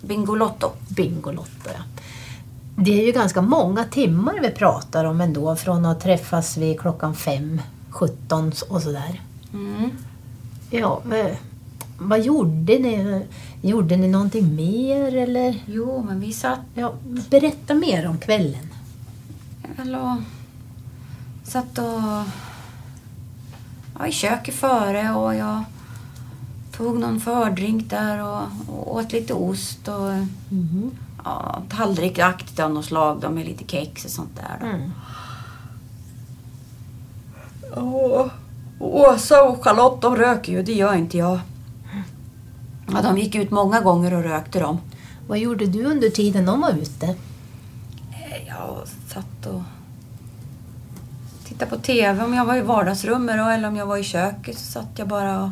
Bingolotto. 0.00 0.70
Bingolotto, 0.88 1.68
ja. 1.74 1.82
Det 2.76 3.00
är 3.02 3.06
ju 3.06 3.12
ganska 3.12 3.42
många 3.42 3.84
timmar 3.84 4.34
vi 4.42 4.50
pratar 4.50 5.04
om 5.04 5.20
ändå 5.20 5.56
från 5.56 5.86
att 5.86 6.00
träffas 6.00 6.56
vid 6.56 6.80
klockan 6.80 7.14
fem, 7.14 7.60
17 7.90 8.52
och 8.68 8.82
sådär. 8.82 9.20
Mm. 9.52 9.90
Ja, 10.70 11.00
men, 11.04 11.26
vad 11.98 12.20
gjorde 12.20 12.78
ni? 12.78 13.26
Gjorde 13.62 13.96
ni 13.96 14.08
någonting 14.08 14.56
mer 14.56 15.16
eller? 15.16 15.62
Jo, 15.66 16.04
men 16.08 16.20
vi 16.20 16.32
satt 16.32 16.60
Ja, 16.74 16.92
berätta 17.30 17.74
mer 17.74 18.08
om 18.08 18.18
kvällen. 18.18 18.66
väl 19.76 19.94
och 19.94 20.16
satt 21.44 21.78
och 21.78 22.24
ja, 23.98 24.06
i 24.06 24.12
köket 24.12 24.54
före 24.54 25.10
och 25.10 25.34
jag 25.34 25.62
tog 26.76 26.98
någon 27.00 27.20
fördrink 27.20 27.90
där 27.90 28.22
och, 28.24 28.42
och 28.68 28.96
åt 28.96 29.12
lite 29.12 29.34
ost 29.34 29.88
och 29.88 30.10
ja, 31.24 31.62
tallrikaktigt 31.68 32.60
av 32.60 32.70
något 32.70 32.84
slag 32.84 33.18
då, 33.20 33.30
med 33.30 33.46
lite 33.46 33.64
kex 33.66 34.04
och 34.04 34.10
sånt 34.10 34.36
där. 34.36 34.56
Då. 34.60 34.66
Mm. 34.66 34.90
Och 37.86 38.28
Åsa 38.80 39.42
och 39.44 39.64
Charlotte 39.64 40.02
de 40.02 40.16
röker 40.16 40.52
ju, 40.52 40.62
det 40.62 40.72
gör 40.72 40.94
inte 40.94 41.18
jag. 41.18 41.40
Ja, 42.92 43.02
de 43.02 43.18
gick 43.18 43.34
ut 43.34 43.50
många 43.50 43.80
gånger 43.80 44.14
och 44.14 44.22
rökte 44.22 44.60
de. 44.60 44.78
Vad 45.28 45.38
gjorde 45.38 45.66
du 45.66 45.84
under 45.84 46.10
tiden 46.10 46.46
de 46.46 46.60
var 46.60 46.70
ute? 46.70 47.14
Jag 48.46 48.78
satt 49.08 49.46
och 49.46 49.62
tittade 51.44 51.70
på 51.70 51.76
TV 51.76 52.24
om 52.24 52.34
jag 52.34 52.44
var 52.44 52.56
i 52.56 52.60
vardagsrummet 52.62 53.36
då, 53.38 53.44
eller 53.44 53.68
om 53.68 53.76
jag 53.76 53.86
var 53.86 53.96
i 53.96 54.04
köket 54.04 54.58
så 54.58 54.64
satt 54.72 54.88
jag 54.96 55.08
bara 55.08 55.42
och 55.42 55.50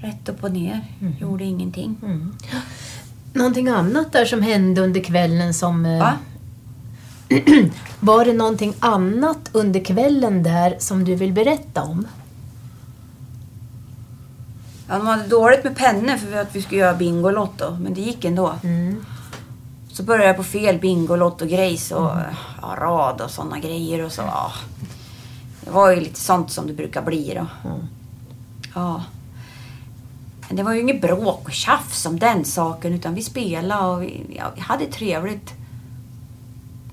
rätt 0.00 0.28
upp 0.28 0.44
och 0.44 0.52
ner. 0.52 0.84
Gjorde 1.20 1.44
ingenting. 1.44 1.96
Mm. 2.02 2.34
Någonting 3.32 3.68
annat 3.68 4.12
där 4.12 4.24
som 4.24 4.42
hände 4.42 4.80
under 4.80 5.00
kvällen 5.00 5.54
som... 5.54 5.86
eh, 5.86 5.98
Va? 5.98 6.12
var 8.00 8.24
det 8.24 8.32
någonting 8.32 8.74
annat 8.78 9.50
under 9.52 9.84
kvällen 9.84 10.42
där 10.42 10.76
som 10.78 11.04
du 11.04 11.14
vill 11.14 11.32
berätta 11.32 11.82
om? 11.82 12.06
Ja, 14.88 14.98
de 14.98 15.06
hade 15.06 15.26
dåligt 15.26 15.64
med 15.64 15.76
pennor 15.76 16.16
för 16.16 16.36
att 16.36 16.56
vi 16.56 16.62
skulle 16.62 16.80
göra 16.80 16.94
Bingolotto, 16.94 17.76
men 17.80 17.94
det 17.94 18.00
gick 18.00 18.24
ändå. 18.24 18.54
Så 19.92 20.02
började 20.02 20.26
jag 20.26 20.36
på 20.36 20.44
fel 20.44 20.78
Bingolotto-grejs 20.78 21.92
och 21.92 22.10
ja, 22.62 22.76
rad 22.78 23.20
och 23.20 23.30
sådana 23.30 23.58
grejer 23.58 24.04
och 24.04 24.12
så. 24.12 24.22
Ja. 24.22 24.52
Det 25.60 25.70
var 25.70 25.90
ju 25.90 26.00
lite 26.00 26.20
sånt 26.20 26.50
som 26.50 26.66
det 26.66 26.72
brukar 26.72 27.02
bli 27.02 27.34
då. 27.34 27.46
Ja. 28.74 29.02
Men 30.48 30.56
det 30.56 30.62
var 30.62 30.72
ju 30.72 30.80
inget 30.80 31.00
bråk 31.00 31.42
och 31.44 31.52
tjafs 31.52 32.06
om 32.06 32.18
den 32.18 32.44
saken 32.44 32.94
utan 32.94 33.14
vi 33.14 33.22
spelade 33.22 33.86
och 33.86 34.02
vi, 34.02 34.36
ja, 34.36 34.44
vi 34.54 34.60
hade 34.60 34.86
trevligt. 34.86 35.54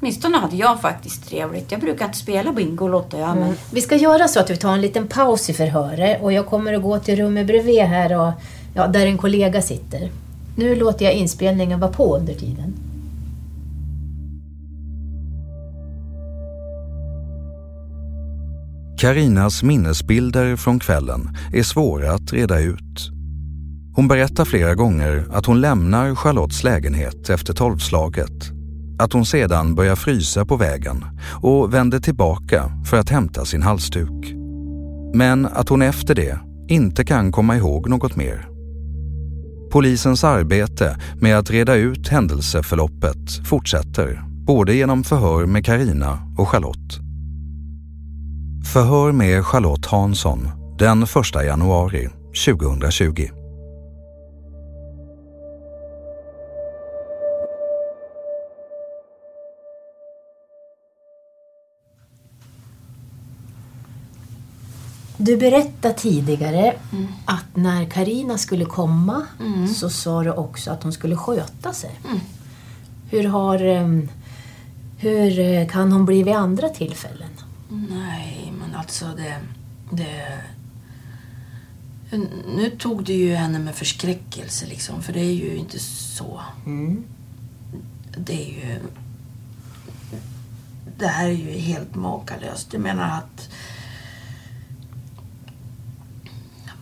Åtminstone 0.05 0.38
hade 0.38 0.55
jag 0.55 0.81
faktiskt 0.81 1.29
trevligt. 1.29 1.71
Jag 1.71 1.81
brukar 1.81 2.05
inte 2.05 2.17
spela 2.17 2.53
Bingolotto 2.53 3.17
jag, 3.17 3.38
men 3.38 3.55
Vi 3.71 3.81
ska 3.81 3.95
göra 3.95 4.27
så 4.27 4.39
att 4.39 4.50
vi 4.50 4.57
tar 4.57 4.74
en 4.74 4.81
liten 4.81 5.07
paus 5.07 5.50
i 5.50 5.53
förhöret 5.53 6.21
och 6.21 6.33
jag 6.33 6.45
kommer 6.45 6.74
att 6.74 6.81
gå 6.81 7.00
till 7.00 7.15
rummet 7.15 7.47
bredvid 7.47 7.81
här 7.81 8.19
och 8.19 8.31
ja, 8.74 8.88
där 8.88 9.05
en 9.05 9.17
kollega 9.17 9.62
sitter. 9.62 10.12
Nu 10.55 10.75
låter 10.75 11.05
jag 11.05 11.13
inspelningen 11.13 11.79
vara 11.79 11.91
på 11.91 12.17
under 12.17 12.33
tiden. 12.33 12.74
Karinas 19.00 19.63
minnesbilder 19.63 20.55
från 20.55 20.79
kvällen 20.79 21.38
är 21.53 21.63
svåra 21.63 22.13
att 22.13 22.33
reda 22.33 22.59
ut. 22.59 23.12
Hon 23.95 24.07
berättar 24.07 24.45
flera 24.45 24.75
gånger 24.75 25.25
att 25.31 25.45
hon 25.45 25.62
lämnar 25.62 26.15
Charlottes 26.15 26.63
lägenhet 26.63 27.29
efter 27.29 27.53
tolvslaget. 27.53 28.54
Att 28.99 29.13
hon 29.13 29.25
sedan 29.25 29.75
börjar 29.75 29.95
frysa 29.95 30.45
på 30.45 30.55
vägen 30.55 31.05
och 31.41 31.73
vänder 31.73 31.99
tillbaka 31.99 32.71
för 32.85 32.97
att 32.97 33.09
hämta 33.09 33.45
sin 33.45 33.61
halsduk. 33.61 34.33
Men 35.13 35.45
att 35.45 35.69
hon 35.69 35.81
efter 35.81 36.15
det 36.15 36.39
inte 36.67 37.05
kan 37.05 37.31
komma 37.31 37.55
ihåg 37.55 37.89
något 37.89 38.15
mer. 38.15 38.47
Polisens 39.71 40.23
arbete 40.23 40.97
med 41.21 41.37
att 41.37 41.51
reda 41.51 41.75
ut 41.75 42.07
händelseförloppet 42.07 43.47
fortsätter, 43.49 44.23
både 44.47 44.73
genom 44.73 45.03
förhör 45.03 45.45
med 45.45 45.65
Karina 45.65 46.19
och 46.37 46.49
Charlotte. 46.49 46.99
Förhör 48.73 49.11
med 49.11 49.45
Charlotte 49.45 49.85
Hansson 49.85 50.49
den 50.79 51.03
1 51.03 51.09
januari 51.45 52.09
2020. 52.45 53.44
Du 65.17 65.38
berättade 65.38 65.93
tidigare 65.93 66.74
att 67.25 67.55
när 67.55 67.86
Karina 67.86 68.38
skulle 68.38 68.65
komma 68.65 69.25
så 69.75 69.89
sa 69.89 70.24
du 70.24 70.31
också 70.31 70.72
att 70.72 70.84
hon 70.84 70.93
skulle 70.93 71.15
sköta 71.15 71.74
sig. 71.74 72.00
Hur 73.10 73.24
har, 73.24 73.60
Hur 74.98 75.39
eh, 75.39 75.67
kan 75.67 75.91
hon 75.91 76.05
bli 76.05 76.24
vid 76.24 76.34
andra 76.34 76.69
tillfällen? 76.69 77.29
Nej, 77.89 78.53
men 78.60 78.75
alltså 78.75 79.05
det... 79.17 79.36
det 79.91 80.39
nu 82.55 82.69
tog 82.69 83.03
du 83.03 83.13
ju 83.13 83.36
henne 83.36 83.60
med 83.60 83.75
förskräckelse 83.75 84.65
liksom, 84.65 85.01
för 85.03 85.13
det 85.13 85.19
är 85.19 85.34
ju 85.34 85.55
inte 85.55 85.79
så. 85.79 86.41
Det 88.17 88.34
är 88.34 88.50
ju... 88.50 88.79
Det 90.98 91.07
här 91.07 91.27
är 91.27 91.31
ju 91.31 91.51
helt 91.51 91.95
makalöst. 91.95 92.74
Jag 92.74 92.81
menar 92.81 93.17
att 93.17 93.50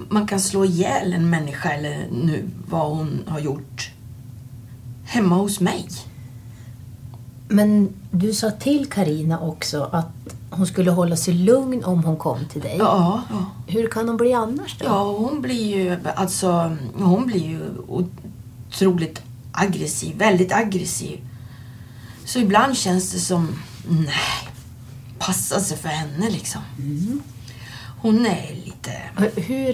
man 0.10 0.28
kan 0.28 0.40
slå 0.40 0.66
ihjäl 0.66 1.14
en 1.14 1.30
människa 1.30 1.70
eller 1.70 2.08
nu 2.12 2.50
vad 2.70 2.98
hon 2.98 3.24
har 3.28 3.40
gjort 3.40 3.92
hemma 5.06 5.36
hos 5.36 5.60
mig. 5.60 5.88
Men 7.48 7.90
du 8.12 8.34
sa 8.34 8.52
till 8.52 8.90
Karina 8.90 9.40
också 9.40 9.90
att 9.92 10.36
hon 10.50 10.68
skulle 10.68 10.92
hålla 10.92 11.16
sig 11.16 11.34
lugn 11.34 11.84
om 11.84 12.04
hon 12.04 12.18
kom 12.18 12.46
till 12.46 12.62
dig. 12.62 12.76
Ja, 12.80 13.24
ja. 13.30 13.46
Hur 13.68 13.88
kan 13.88 14.08
hon 14.08 14.18
bli 14.18 14.34
annars 14.34 14.78
då? 14.80 14.86
Ja, 14.86 15.12
hon 15.12 15.42
blir 15.42 15.76
ju 15.78 15.98
alltså, 16.16 16.78
hon 16.96 17.26
blir 17.26 17.44
ju 17.44 17.60
otroligt 17.88 19.22
aggressiv, 19.52 20.18
väldigt 20.18 20.52
aggressiv. 20.52 21.20
Så 22.26 22.40
ibland 22.40 22.78
känns 22.78 23.12
det 23.12 23.20
som, 23.20 23.48
nej, 23.88 24.50
passa 25.20 25.60
sig 25.60 25.78
för 25.78 25.90
henne 25.90 26.30
liksom. 26.30 26.62
Hon 28.02 28.26
är 28.26 28.52
lite... 28.84 29.42
Hur, 29.42 29.74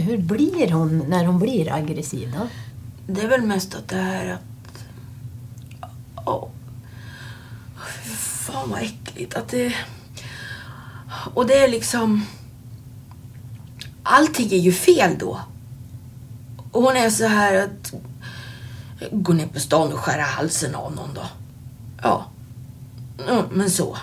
hur 0.00 0.18
blir 0.18 0.72
hon 0.72 0.98
när 0.98 1.24
hon 1.24 1.38
blir 1.38 1.72
aggressiv 1.72 2.32
då? 2.38 2.48
Det 3.06 3.20
är 3.20 3.28
väl 3.28 3.42
mest 3.42 3.74
att 3.74 3.88
det 3.88 3.96
här 3.96 4.26
att... 4.32 4.84
Åh. 6.26 6.48
Fy 8.04 8.10
fan 8.10 8.70
vad 8.70 8.82
äckligt. 8.82 9.34
Att 9.34 9.48
det... 9.48 9.74
Och 11.34 11.46
det 11.46 11.54
är 11.54 11.68
liksom... 11.68 12.26
Allting 14.02 14.52
är 14.52 14.58
ju 14.58 14.72
fel 14.72 15.18
då. 15.18 15.40
Och 16.72 16.82
hon 16.82 16.96
är 16.96 17.10
så 17.10 17.26
här 17.26 17.54
att... 17.64 17.94
Gå 19.10 19.32
ner 19.32 19.46
på 19.46 19.60
stan 19.60 19.92
och 19.92 19.98
skära 19.98 20.22
halsen 20.22 20.74
av 20.74 20.94
någon 20.94 21.14
då. 21.14 21.26
Ja. 22.02 22.26
ja 23.26 23.44
men 23.52 23.70
så. 23.70 23.96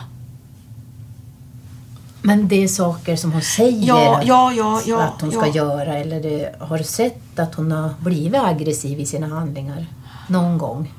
Men 2.22 2.48
det 2.48 2.64
är 2.64 2.68
saker 2.68 3.16
som 3.16 3.32
hon 3.32 3.42
säger 3.42 3.88
Ja, 3.88 4.22
ja, 4.24 4.82
ja, 4.86 5.02
att 5.02 5.22
hon 5.22 5.32
ska 5.32 5.48
göra 5.48 5.98
eller 5.98 6.22
det, 6.22 6.56
har 6.60 6.78
du 6.78 6.84
sett 6.84 7.40
att 7.40 7.56
hon 7.56 7.72
har 7.72 7.94
blivit 8.00 8.42
aggressiv 8.42 9.00
i 9.00 9.06
sina 9.06 9.28
handlingar 9.28 9.86
någon 10.28 10.58
gång? 10.58 10.94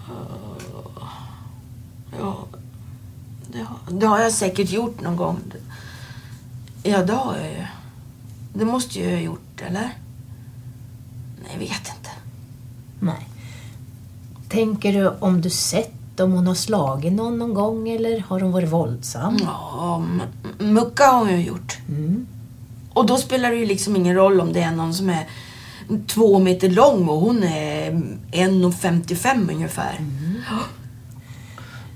Ja, 2.21 2.47
det 3.53 3.59
har, 3.59 3.77
det 3.91 4.07
har 4.07 4.21
jag 4.21 4.33
säkert 4.33 4.71
gjort 4.71 5.01
någon 5.01 5.17
gång. 5.17 5.39
Ja, 6.83 7.03
det 7.03 7.13
har 7.13 7.37
jag 7.37 7.47
ju. 7.47 7.67
Det 8.55 8.65
måste 8.65 9.01
jag 9.01 9.09
ju 9.11 9.17
ha 9.17 9.23
gjort, 9.23 9.63
eller? 9.67 9.95
Nej, 11.43 11.51
jag 11.53 11.59
vet 11.59 11.71
inte. 11.71 12.11
Nej. 13.01 13.29
Tänker 14.49 14.93
du 14.93 15.09
om 15.09 15.41
du 15.41 15.51
sett 15.51 16.02
om 16.23 16.33
hon 16.33 16.47
har 16.47 16.55
slagit 16.55 17.13
någon 17.13 17.39
någon 17.39 17.55
gång 17.55 17.89
eller 17.89 18.21
har 18.21 18.41
hon 18.41 18.53
varit 18.53 18.73
våldsam? 18.73 19.39
Ja, 19.43 20.05
mucka 20.59 21.05
har 21.05 21.19
hon 21.19 21.31
ju 21.31 21.47
gjort. 21.47 21.79
Och 22.93 23.07
då 23.07 23.17
spelar 23.17 23.51
det 23.51 23.57
ju 23.57 23.67
liksom 23.67 23.97
ingen 23.97 24.15
roll 24.15 24.41
om 24.41 24.53
det 24.53 24.63
är 24.63 24.71
någon 24.71 24.95
som 24.95 25.11
är 25.11 25.27
två 26.07 26.39
meter 26.39 26.71
lång 26.71 27.09
och 27.09 27.21
hon 27.21 27.43
är 27.43 27.91
1,55 28.33 29.53
ungefär. 29.53 30.01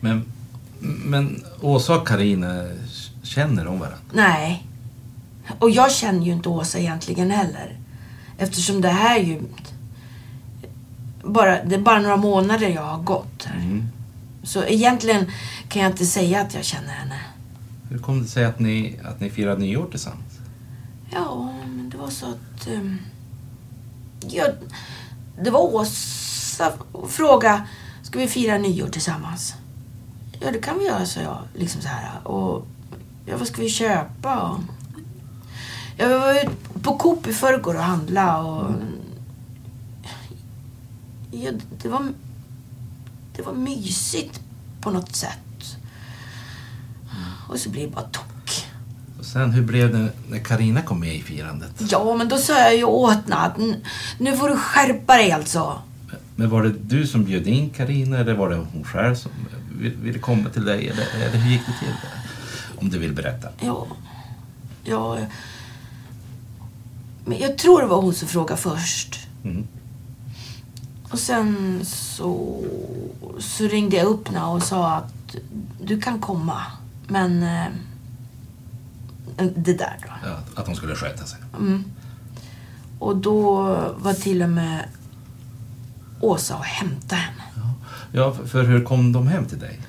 Men, 0.00 0.24
men 0.80 1.44
Åsa 1.60 1.96
och 1.96 2.08
Karina 2.08 2.64
känner 3.22 3.64
de 3.64 3.78
varandra? 3.78 3.98
Nej. 4.12 4.66
Och 5.58 5.70
jag 5.70 5.92
känner 5.92 6.26
ju 6.26 6.32
inte 6.32 6.48
Åsa 6.48 6.78
egentligen 6.78 7.30
heller. 7.30 7.78
Eftersom 8.38 8.80
det 8.80 8.88
här 8.88 9.18
är 9.18 9.24
ju... 9.24 9.42
Bara, 11.22 11.64
det 11.64 11.74
är 11.74 11.80
bara 11.80 12.00
några 12.00 12.16
månader 12.16 12.68
jag 12.68 12.82
har 12.82 13.02
gått 13.02 13.44
här. 13.44 13.82
Så 14.46 14.64
egentligen 14.64 15.30
kan 15.68 15.82
jag 15.82 15.90
inte 15.92 16.06
säga 16.06 16.40
att 16.40 16.54
jag 16.54 16.64
känner 16.64 16.92
henne. 16.92 17.20
Hur 17.90 17.98
kom 17.98 18.22
det 18.22 18.28
sig 18.28 18.44
att 18.44 18.58
ni, 18.58 19.00
att 19.04 19.20
ni 19.20 19.30
firade 19.30 19.60
nyår 19.60 19.86
tillsammans? 19.90 20.38
Ja, 21.10 21.52
men 21.66 21.90
det 21.90 21.96
var 21.96 22.10
så 22.10 22.26
att... 22.26 22.68
Um, 22.68 22.98
det 25.42 25.50
var 25.50 25.60
Åsa 25.60 26.72
fråga 27.08 27.66
ska 28.02 28.18
vi 28.18 28.26
fira 28.26 28.58
nyår 28.58 28.88
tillsammans? 28.88 29.54
Ja, 30.40 30.50
det 30.50 30.58
kan 30.58 30.78
vi 30.78 30.84
göra, 30.84 31.06
sa 31.06 31.20
jag. 31.20 31.38
Liksom 31.54 31.82
så 31.82 31.88
här. 31.88 32.26
Och, 32.28 32.66
ja, 33.26 33.36
vad 33.36 33.48
ska 33.48 33.62
vi 33.62 33.68
köpa? 33.68 34.40
Och, 34.40 34.60
jag 35.96 36.20
var 36.20 36.32
ute 36.32 36.50
på 36.82 36.98
Coop 36.98 37.26
i 37.26 37.32
förrgår 37.32 37.74
och 37.74 37.82
handla 37.82 38.44
och... 38.44 38.72
Ja, 41.30 41.50
det 41.82 41.88
var... 41.88 42.08
Det 43.36 43.42
var 43.42 43.52
mysigt 43.52 44.40
på 44.80 44.90
något 44.90 45.16
sätt. 45.16 45.38
Och 47.48 47.58
så 47.58 47.70
blev 47.70 47.88
det 47.88 47.94
bara 47.94 48.04
tok. 48.04 48.64
Och 49.18 49.24
sen, 49.24 49.50
hur 49.50 49.62
blev 49.62 49.92
det 49.92 50.08
när 50.28 50.38
Karina 50.38 50.82
kom 50.82 51.00
med 51.00 51.14
i 51.14 51.22
firandet? 51.22 51.70
Ja, 51.90 52.14
men 52.16 52.28
då 52.28 52.38
sa 52.38 52.52
jag 52.58 52.76
ju 52.76 52.84
åt 52.84 53.14
henne 53.14 53.36
att 53.36 53.58
"N- 53.58 53.76
nu 54.18 54.36
får 54.36 54.48
du 54.48 54.56
skärpa 54.56 55.16
dig 55.16 55.32
alltså. 55.32 55.82
Men 56.36 56.50
var 56.50 56.62
det 56.62 56.72
du 56.82 57.06
som 57.06 57.24
bjöd 57.24 57.46
in 57.46 57.70
Karina 57.70 58.18
eller 58.18 58.34
var 58.34 58.50
det 58.50 58.56
hon 58.72 58.84
själv 58.84 59.14
som 59.14 59.30
vill- 59.78 59.96
ville 59.96 60.18
komma 60.18 60.48
till 60.50 60.64
dig? 60.64 60.88
Eller, 60.88 61.06
eller 61.14 61.38
hur 61.38 61.50
gick 61.52 61.60
det 61.66 61.72
till? 61.86 61.94
Om 62.78 62.88
du 62.90 62.98
vill 62.98 63.12
berätta. 63.12 63.48
Ja. 63.60 63.86
Ja. 64.84 65.18
Men 67.24 67.38
jag 67.38 67.58
tror 67.58 67.80
det 67.80 67.86
var 67.86 68.00
hon 68.02 68.14
som 68.14 68.28
frågade 68.28 68.60
först. 68.60 69.18
Mm. 69.44 69.66
Och 71.10 71.18
sen 71.18 71.80
så, 71.84 72.62
så 73.38 73.64
ringde 73.64 73.96
jag 73.96 74.06
upp 74.06 74.28
henne 74.28 74.44
och 74.44 74.62
sa 74.62 74.92
att 74.94 75.36
du 75.82 76.00
kan 76.00 76.20
komma. 76.20 76.62
Men 77.08 77.42
eh, 77.42 77.66
det 79.56 79.72
där 79.74 79.96
då. 80.02 80.28
Ja, 80.28 80.38
att 80.54 80.66
hon 80.66 80.76
skulle 80.76 80.94
sköta 80.94 81.24
sig. 81.24 81.38
Mm. 81.58 81.84
Och 82.98 83.16
då 83.16 83.62
var 83.98 84.12
till 84.12 84.42
och 84.42 84.48
med 84.50 84.88
Åsa 86.20 86.56
och 86.56 86.64
hämtade 86.64 87.20
henne. 87.20 87.42
Ja, 88.12 88.32
för- 88.34 88.46
för 88.46 88.64
hur 88.64 88.84
kom 88.84 89.12
de 89.12 89.26
hem 89.28 89.44
till 89.44 89.58
dig? 89.58 89.80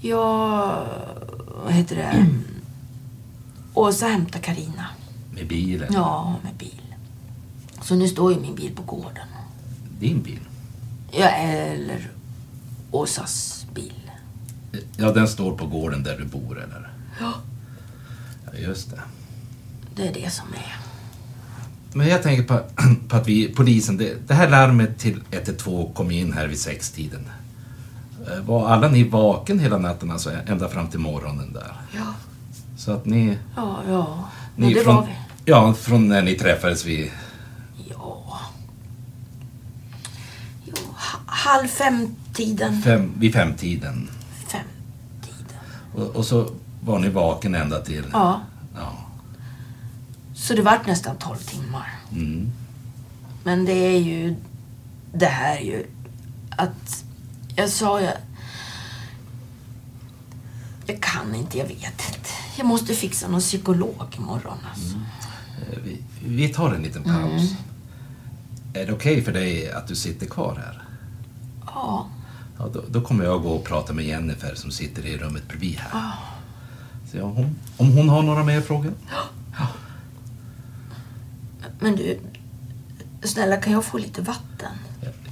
Jag, 0.00 0.86
vad 1.64 1.72
heter 1.72 1.96
det? 1.96 2.26
Åsa 3.74 4.06
hämtade 4.06 4.44
Karina. 4.44 4.86
Med 5.34 5.48
bilen? 5.48 5.88
Ja, 5.92 6.36
med 6.42 6.54
bil. 6.54 6.82
Så 7.82 7.94
nu 7.94 8.08
står 8.08 8.32
ju 8.32 8.40
min 8.40 8.54
bil 8.54 8.72
på 8.76 8.82
gården. 8.82 9.26
Din 10.00 10.22
bil? 10.22 10.40
Ja, 11.18 11.28
eller 11.28 12.08
Åsas 12.90 13.66
bil. 13.74 14.10
Ja, 14.96 15.12
den 15.12 15.28
står 15.28 15.56
på 15.56 15.66
gården 15.66 16.02
där 16.02 16.18
du 16.18 16.24
bor 16.24 16.62
eller? 16.62 16.90
Ja. 17.20 17.32
Ja, 18.52 18.58
just 18.58 18.90
det. 18.90 19.00
Det 19.96 20.08
är 20.08 20.14
det 20.14 20.30
som 20.32 20.46
är. 20.54 20.76
Men 21.92 22.08
jag 22.08 22.22
tänker 22.22 22.42
på, 22.42 22.60
på 23.08 23.16
att 23.16 23.28
vi, 23.28 23.48
polisen, 23.54 23.96
det, 23.96 24.28
det 24.28 24.34
här 24.34 24.48
larmet 24.50 24.98
till 24.98 25.20
112 25.30 25.92
kom 25.94 26.10
in 26.10 26.32
här 26.32 26.46
vid 26.46 26.58
sextiden. 26.60 27.28
Eh, 28.32 28.40
Var 28.40 28.68
alla 28.68 28.88
ni 28.88 29.04
vaken 29.08 29.58
hela 29.58 29.78
natten, 29.78 30.10
alltså 30.10 30.30
ända 30.46 30.68
fram 30.68 30.88
till 30.88 31.00
morgonen 31.00 31.52
där? 31.52 31.72
Ja. 31.96 32.14
Så 32.76 32.92
att 32.92 33.04
ni... 33.04 33.38
Ja, 33.56 33.78
ja. 33.88 34.28
ni 34.56 34.66
Men 34.66 34.74
det 34.74 34.80
från, 34.84 34.96
var 34.96 35.06
vi. 35.06 35.12
Ja, 35.44 35.74
från 35.74 36.08
när 36.08 36.22
ni 36.22 36.34
träffades 36.34 36.84
vid... 36.84 37.10
Ja. 37.90 38.40
Jo, 40.64 40.74
ha- 40.86 41.35
halv 41.46 41.68
fem-tiden. 41.68 42.82
Fem, 42.82 43.12
vid 43.18 43.32
femtiden. 43.32 44.10
Fem. 44.48 44.66
Och, 45.94 46.06
och 46.06 46.24
så 46.24 46.50
var 46.80 46.98
ni 46.98 47.08
vaken 47.08 47.54
ända 47.54 47.80
till... 47.80 48.04
Ja. 48.12 48.40
Ja. 48.74 48.92
Så 50.34 50.54
det 50.54 50.62
vart 50.62 50.86
nästan 50.86 51.16
tolv 51.16 51.36
timmar. 51.36 51.90
Mm. 52.12 52.52
Men 53.44 53.64
det 53.64 53.72
är 53.72 53.98
ju 53.98 54.36
det 55.12 55.26
här 55.26 55.58
ju 55.60 55.86
att 56.50 57.04
jag 57.56 57.70
sa 57.70 58.00
ju 58.00 58.08
jag 60.86 61.00
kan 61.02 61.34
inte, 61.34 61.58
jag 61.58 61.64
vet 61.64 61.76
inte. 61.84 62.30
Jag 62.56 62.66
måste 62.66 62.94
fixa 62.94 63.28
någon 63.28 63.40
psykolog 63.40 64.14
imorgon 64.16 64.58
alltså. 64.70 64.96
Eh, 65.72 65.78
Vi, 65.84 66.02
vi 66.24 66.48
tar 66.48 66.74
en 66.74 66.82
liten 66.82 67.02
paus. 67.02 67.42
Mm. 67.42 67.54
Är 68.74 68.86
det 68.86 68.92
okej 68.92 69.22
för 69.24 69.32
dig 69.32 69.70
att 69.70 69.88
du 69.88 69.94
sitter 69.96 70.26
kvar 70.26 70.62
här? 70.64 70.82
Ja. 71.66 72.06
ja 72.58 72.68
då, 72.72 72.82
då, 72.88 73.00
kommer 73.00 73.24
jag 73.24 73.42
gå 73.42 73.50
och 73.50 73.64
prata 73.64 73.92
med 73.92 74.04
Jennifer 74.04 74.54
som 74.54 74.70
sitter 74.70 75.06
i 75.06 75.18
rummet 75.18 75.48
bredvid 75.48 75.76
här. 75.76 75.90
Ja. 75.92 76.12
Så 77.10 77.16
jag, 77.16 77.24
hon, 77.24 77.56
om 77.76 77.92
hon 77.92 78.08
har 78.08 78.22
några 78.22 78.44
mer 78.44 78.60
frågor. 78.60 78.92
Ja. 79.10 79.68
Men 81.80 81.96
du, 81.96 82.18
snälla 83.22 83.56
kan 83.56 83.72
jag 83.72 83.84
få 83.84 83.98
lite 83.98 84.22
vatten? 84.22 84.72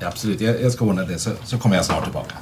Ja, 0.01 0.09
absolut, 0.09 0.41
jag, 0.41 0.63
jag 0.63 0.73
ska 0.73 0.85
ordna 0.85 1.05
det 1.05 1.19
så, 1.19 1.31
så 1.45 1.59
kommer 1.59 1.77
jag 1.77 1.85
snart 1.85 2.05
tillbaka. 2.05 2.35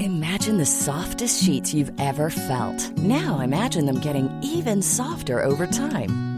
Imagine 0.00 0.58
the 0.58 0.66
softest 0.66 1.44
sheets 1.44 1.74
you've 1.74 1.92
ever 2.00 2.30
felt. 2.30 2.96
Now 2.96 3.40
imagine 3.40 3.86
them 3.86 4.00
getting 4.00 4.28
even 4.42 4.82
softer 4.82 5.44
over 5.44 5.66
time. 5.66 6.37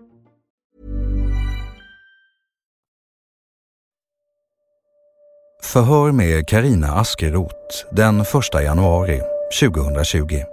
Förhör 5.63 6.11
med 6.11 6.47
Karina 6.47 6.87
Askeroth 6.87 7.85
den 7.91 8.21
1 8.21 8.27
januari 8.63 9.21
2020. 9.59 10.43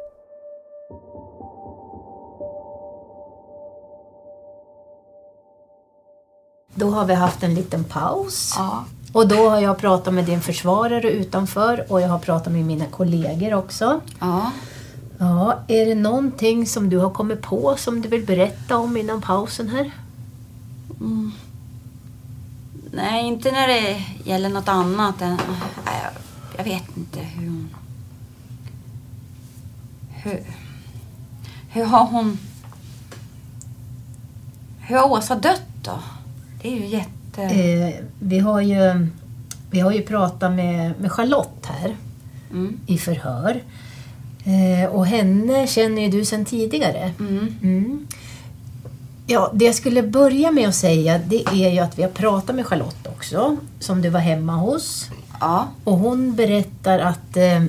Då 6.75 6.90
har 6.90 7.05
vi 7.05 7.14
haft 7.14 7.42
en 7.42 7.55
liten 7.55 7.85
paus. 7.85 8.55
Och 9.12 9.29
då 9.29 9.49
har 9.49 9.61
jag 9.61 9.79
pratat 9.79 10.14
med 10.14 10.25
din 10.25 10.40
försvarare 10.40 11.11
utanför 11.11 11.92
och 11.92 12.01
jag 12.01 12.09
har 12.09 12.18
pratat 12.18 12.53
med 12.53 12.64
mina 12.64 12.87
kollegor 12.87 13.55
också. 13.55 14.01
Ja. 14.21 14.53
Ja, 15.18 15.59
är 15.68 15.87
det 15.87 15.94
någonting 15.94 16.66
som 16.66 16.90
du 16.90 16.99
har 16.99 17.11
kommit 17.11 17.42
på 17.42 17.75
som 17.77 18.01
du 18.01 18.09
vill 18.09 18.27
berätta 18.27 18.77
om 18.77 18.97
innan 18.97 19.23
pausen 19.23 19.68
här? 19.68 19.90
Mm. 21.01 21.33
Nej, 22.98 23.26
inte 23.26 23.52
när 23.52 23.68
det 23.68 24.02
gäller 24.24 24.48
något 24.48 24.68
annat 24.68 25.22
än... 25.22 25.37
Nej, 25.84 26.02
jag, 26.02 26.12
jag 26.58 26.64
vet 26.64 26.96
inte 26.96 27.20
hur 27.20 27.46
hon... 27.46 27.68
Hur... 30.11 30.42
Hur 31.70 31.84
har 31.84 32.04
hon... 32.04 32.38
Hur 34.80 34.96
har 34.96 35.11
Åsa 35.11 35.34
dött 35.34 35.62
då? 35.82 35.98
Det 36.62 36.68
är 36.68 36.76
ju 36.76 36.87
jätte... 36.87 37.42
Eh, 37.42 38.04
vi, 38.18 38.38
har 38.38 38.61
ju, 38.61 39.08
vi 39.70 39.80
har 39.80 39.92
ju 39.92 40.02
pratat 40.02 40.52
med, 40.52 41.00
med 41.00 41.12
Charlotte 41.12 41.66
här 41.66 41.96
Mm. 42.50 42.80
i 42.87 42.98
förhör. 42.98 43.62
Eh, 44.44 44.90
och 44.90 45.06
henne 45.06 45.66
känner 45.66 46.02
ju 46.02 46.08
du 46.08 46.24
sedan 46.24 46.44
tidigare. 46.44 47.12
Mm. 47.20 48.06
Ja, 49.30 49.50
det 49.54 49.64
jag 49.64 49.74
skulle 49.74 50.02
börja 50.02 50.50
med 50.50 50.68
att 50.68 50.74
säga 50.74 51.20
det 51.28 51.48
är 51.48 51.70
ju 51.70 51.78
att 51.78 51.98
vi 51.98 52.02
har 52.02 52.10
pratat 52.10 52.56
med 52.56 52.66
Charlotte 52.66 53.06
också, 53.06 53.56
som 53.80 54.02
du 54.02 54.08
var 54.08 54.20
hemma 54.20 54.52
hos. 54.56 55.10
Ja. 55.40 55.68
Och 55.84 55.98
hon 55.98 56.34
berättar 56.34 56.98
att 56.98 57.36
eh, 57.36 57.64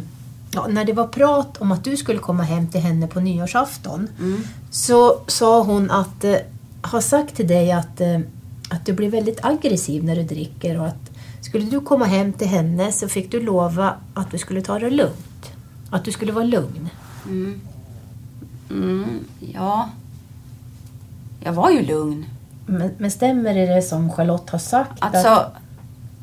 ja, 0.52 0.68
när 0.70 0.86
det 0.86 0.94
var 0.94 1.08
prat 1.08 1.58
om 1.58 1.72
att 1.72 1.84
du 1.84 1.98
skulle 1.98 2.20
komma 2.20 2.44
hem 2.44 2.68
till 2.68 2.82
henne 2.82 3.08
på 3.08 3.20
nyårsafton 3.20 4.08
så 4.72 5.20
sa 5.28 5.64
hon 5.64 5.92
att 5.92 6.24
eh, 6.24 6.36
ha 6.82 7.02
sagt 7.02 7.36
till 7.36 7.48
dig 7.48 7.72
att, 7.72 8.02
eh, 8.02 8.20
att 8.70 8.86
du 8.86 8.94
blir 8.94 9.10
väldigt 9.10 9.46
aggressiv 9.46 10.04
när 10.04 10.16
du 10.16 10.24
dricker 10.24 10.80
och 10.80 10.88
att 10.88 11.12
skulle 11.42 11.66
du 11.66 11.82
komma 11.82 12.06
hem 12.06 12.34
till 12.34 12.48
henne 12.48 12.92
så 12.92 13.08
fick 13.08 13.32
du 13.32 13.40
lova 13.40 13.96
att 14.14 14.32
du 14.32 14.38
skulle 14.38 14.62
ta 14.62 14.80
det 14.80 14.90
lugnt. 14.90 15.52
Att 15.90 16.06
du 16.06 16.12
skulle 16.12 16.32
vara 16.32 16.46
lugn. 16.46 16.90
Mm. 17.26 17.62
Mm, 18.70 19.20
ja. 19.54 19.90
Jag 21.50 21.54
var 21.54 21.70
ju 21.70 21.86
lugn. 21.86 22.26
Men, 22.66 22.92
men 22.98 23.12
stämmer 23.12 23.54
det, 23.54 23.66
det 23.66 23.82
som 23.82 24.12
Charlotte 24.12 24.50
har 24.50 24.60
sagt? 24.60 24.92
Alltså, 25.00 25.28
att, 25.28 25.54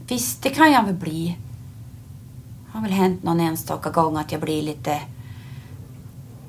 visst, 0.09 0.43
det 0.43 0.51
kan 0.51 0.73
jag 0.73 0.85
väl 0.85 0.95
bli. 0.95 1.37
Det 2.67 2.79
har 2.79 2.83
väl 2.83 2.93
hänt 2.93 3.23
någon 3.23 3.41
enstaka 3.41 3.91
gång 3.91 4.17
att 4.17 4.33
jag 4.33 4.41
blir 4.41 4.62
lite... 4.62 5.01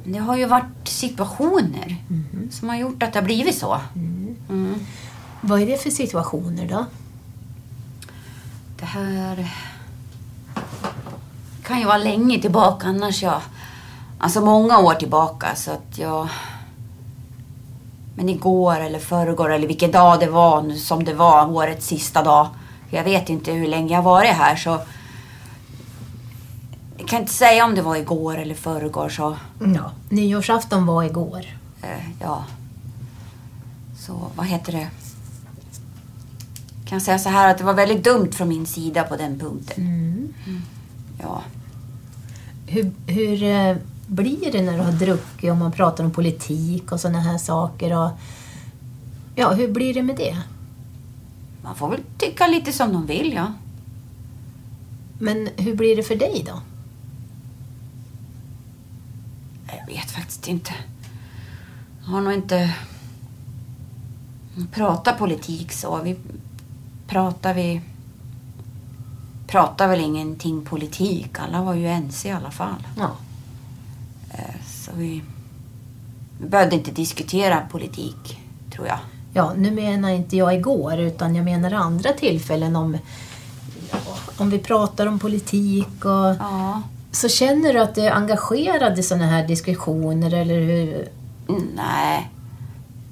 Men 0.03 0.13
det 0.13 0.19
har 0.19 0.37
ju 0.37 0.45
varit 0.45 0.87
situationer 0.87 1.95
som 2.51 2.69
har 2.69 2.75
gjort 2.75 3.03
att 3.03 3.13
det 3.13 3.19
har 3.19 3.25
blivit 3.25 3.57
så. 3.57 3.79
Mm. 4.49 4.75
vad 5.41 5.61
är 5.61 5.67
det 5.67 5.83
för 5.83 5.89
situationer 5.89 6.67
då? 6.67 6.85
Det 8.79 8.85
här 8.85 9.51
kan 11.63 11.79
ju 11.79 11.85
vara 11.85 11.97
länge 11.97 12.41
tillbaka 12.41 12.87
annars 12.87 13.23
jag... 13.23 13.41
Alltså 14.17 14.41
många 14.41 14.79
år 14.79 14.93
tillbaka 14.93 15.55
så 15.55 15.71
att 15.71 15.97
jag... 15.97 16.29
Men 18.17 18.29
igår 18.29 18.79
eller 18.79 18.99
förrgår 18.99 19.53
eller 19.53 19.67
vilken 19.67 19.91
dag 19.91 20.19
det 20.19 20.27
var 20.27 20.61
nu 20.61 20.77
som 20.77 21.03
det 21.03 21.13
var 21.13 21.51
årets 21.51 21.87
sista 21.87 22.23
dag. 22.23 22.47
Jag 22.89 23.03
vet 23.03 23.29
inte 23.29 23.51
hur 23.51 23.67
länge 23.67 23.95
jag 23.95 24.01
varit 24.01 24.29
här 24.29 24.55
så... 24.55 24.79
Jag 26.97 27.07
kan 27.07 27.21
inte 27.21 27.33
säga 27.33 27.65
om 27.65 27.75
det 27.75 27.81
var 27.81 27.95
igår 27.95 28.37
eller 28.37 28.55
förrgår 28.55 29.09
så... 29.09 29.37
Ja, 29.75 29.91
nyårsafton 30.09 30.85
var 30.85 31.03
igår. 31.03 31.45
Eh, 31.81 32.09
ja. 32.21 32.43
Så 33.99 34.13
vad 34.35 34.45
heter 34.45 34.71
det? 34.71 34.87
Kan 36.85 36.95
jag 36.95 37.01
säga 37.01 37.19
så 37.19 37.29
här 37.29 37.51
att 37.51 37.57
det 37.57 37.63
var 37.63 37.73
väldigt 37.73 38.03
dumt 38.03 38.31
från 38.31 38.47
min 38.47 38.65
sida 38.65 39.03
på 39.03 39.15
den 39.15 39.39
punkten. 39.39 39.83
Mm. 39.83 40.33
Ja. 41.21 41.41
Hur, 42.67 42.91
hur, 43.07 43.43
eh, 43.43 43.77
blir 44.07 44.51
det 44.51 44.61
när 44.61 44.77
du 44.77 44.83
har 44.83 44.91
druckit 44.91 45.51
och 45.51 45.57
man 45.57 45.71
pratar 45.71 46.03
om 46.03 46.11
politik 46.11 46.91
och 46.91 46.99
sådana 46.99 47.19
här 47.19 47.37
saker? 47.37 47.97
Och, 47.97 48.09
ja, 49.35 49.53
hur 49.53 49.71
blir 49.71 49.93
det 49.93 50.03
med 50.03 50.15
det? 50.15 50.37
Man 51.63 51.75
får 51.75 51.89
väl 51.89 52.01
tycka 52.17 52.47
lite 52.47 52.71
som 52.71 52.93
de 52.93 53.05
vill, 53.05 53.33
ja. 53.33 53.53
Men 55.19 55.49
hur 55.57 55.75
blir 55.75 55.95
det 55.95 56.03
för 56.03 56.15
dig 56.15 56.43
då? 56.45 56.61
Jag 59.67 59.87
vet 59.87 60.11
faktiskt 60.11 60.47
inte. 60.47 60.73
Jag 62.05 62.11
har 62.11 62.21
nog 62.21 62.33
inte 62.33 62.73
pratat 64.71 65.17
politik 65.17 65.71
så. 65.71 66.01
Vi 66.03 66.15
pratar 67.07 67.53
vi 67.53 67.81
pratar 69.47 69.87
väl 69.87 69.99
ingenting 69.99 70.65
politik. 70.65 71.39
Alla 71.39 71.63
var 71.63 71.73
ju 71.73 71.87
ense 71.87 72.27
i 72.27 72.31
alla 72.31 72.51
fall. 72.51 72.87
Ja. 72.97 73.11
Vi, 74.97 75.21
vi 76.39 76.47
behövde 76.47 76.75
inte 76.75 76.91
diskutera 76.91 77.61
politik, 77.71 78.39
tror 78.75 78.87
jag. 78.87 78.99
Ja, 79.33 79.53
nu 79.57 79.71
menar 79.71 80.09
inte 80.09 80.37
jag 80.37 80.55
igår 80.55 80.99
utan 80.99 81.35
jag 81.35 81.45
menar 81.45 81.71
andra 81.71 82.13
tillfällen 82.13 82.75
om, 82.75 82.97
ja, 83.91 83.97
om 84.37 84.49
vi 84.49 84.59
pratar 84.59 85.07
om 85.07 85.19
politik 85.19 86.05
och 86.05 86.35
så 87.11 87.29
känner 87.29 87.73
du 87.73 87.79
att 87.79 87.95
du 87.95 88.01
är 88.01 88.11
engagerad 88.11 88.99
i 88.99 89.03
sådana 89.03 89.27
här 89.27 89.47
diskussioner 89.47 90.33
eller 90.33 90.59
hur? 90.59 91.09
Nej, 91.75 92.31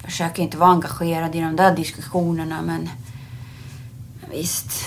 jag 0.02 0.12
försöker 0.12 0.44
inte 0.44 0.58
vara 0.58 0.70
engagerad 0.70 1.36
i 1.36 1.42
de 1.42 1.56
där 1.56 1.76
diskussionerna 1.76 2.62
men 2.62 2.90
men 4.22 4.38
visst, 4.38 4.86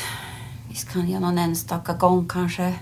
visst 0.68 0.88
kan 0.92 1.10
jag 1.10 1.22
någon 1.22 1.38
enstaka 1.38 1.92
gång 1.92 2.28
kanske. 2.28 2.74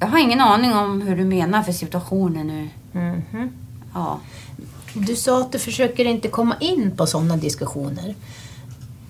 Jag 0.00 0.06
har 0.06 0.18
ingen 0.18 0.40
aning 0.40 0.72
om 0.72 1.02
hur 1.02 1.16
du 1.16 1.24
menar 1.24 1.62
för 1.62 1.72
situationen 1.72 2.46
nu. 2.46 2.68
Mhm. 2.92 3.50
Ja. 3.94 4.20
Du 4.94 5.16
sa 5.16 5.40
att 5.40 5.52
du 5.52 5.58
försöker 5.58 6.04
inte 6.04 6.28
komma 6.28 6.56
in 6.60 6.96
på 6.96 7.06
sådana 7.06 7.36
diskussioner. 7.36 8.14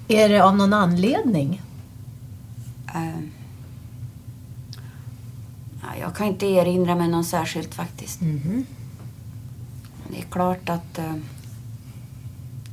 Är 0.08 0.28
det 0.28 0.40
av 0.44 0.56
någon 0.56 0.72
anledning? 0.72 1.62
ja, 5.82 6.00
jag 6.00 6.14
kan 6.16 6.26
inte 6.26 6.46
erinra 6.46 6.94
mig 6.94 7.08
någon 7.08 7.24
särskilt 7.24 7.74
faktiskt. 7.74 8.20
Det 10.10 10.18
är 10.18 10.24
klart 10.30 10.68
att 10.68 10.98
eh, 10.98 11.14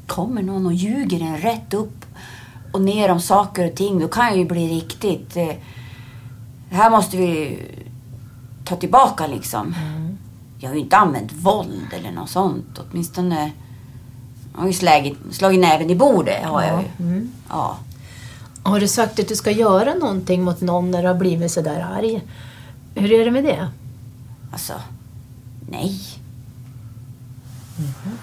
kommer 0.08 0.42
någon 0.44 0.66
och 0.66 0.74
ljuger 0.74 1.22
en 1.22 1.38
rätt 1.38 1.74
upp 1.74 2.06
och 2.72 2.82
ner 2.82 3.12
om 3.12 3.20
saker 3.20 3.68
och 3.70 3.76
ting, 3.76 4.00
då 4.00 4.08
kan 4.08 4.26
jag 4.26 4.38
ju 4.38 4.46
bli 4.46 4.68
riktigt... 4.68 5.38
Eh, 5.38 5.56
det 6.70 6.76
här 6.76 6.90
måste 6.90 7.18
vi 7.18 7.60
ta 8.66 8.76
tillbaka 8.76 9.28
liksom. 9.28 9.76
Jag 10.60 10.70
har 10.70 10.76
ju 10.76 10.82
inte 10.82 10.98
använt 10.98 11.32
våld 11.32 11.88
eller 11.92 12.12
något 12.12 12.30
sånt. 12.30 12.80
Åtminstone... 12.80 13.52
Jag 14.54 14.60
har 14.60 14.68
ju 14.68 14.74
slagit, 14.74 15.18
slagit 15.32 15.60
näven 15.60 15.90
i 15.90 15.96
bordet. 15.96 16.46
Har 16.46 16.64
jag 16.64 16.82
ju. 16.82 17.06
Mm. 17.06 17.32
Ja. 17.50 17.78
Har 18.64 18.80
du 18.80 18.88
sagt 18.88 19.20
att 19.20 19.28
du 19.28 19.36
ska 19.36 19.52
göra 19.52 19.94
någonting 19.94 20.44
mot 20.44 20.62
någon 20.62 20.92
när 20.92 21.02
du 21.02 21.08
har 21.08 21.16
blivit 21.16 21.52
sådär 21.52 21.88
arg? 21.98 22.22
Hur 22.96 23.12
är 23.12 23.26
det 23.26 23.32
med 23.32 23.44
det? 23.44 23.68
Alltså, 24.52 24.74
nej. 25.70 26.00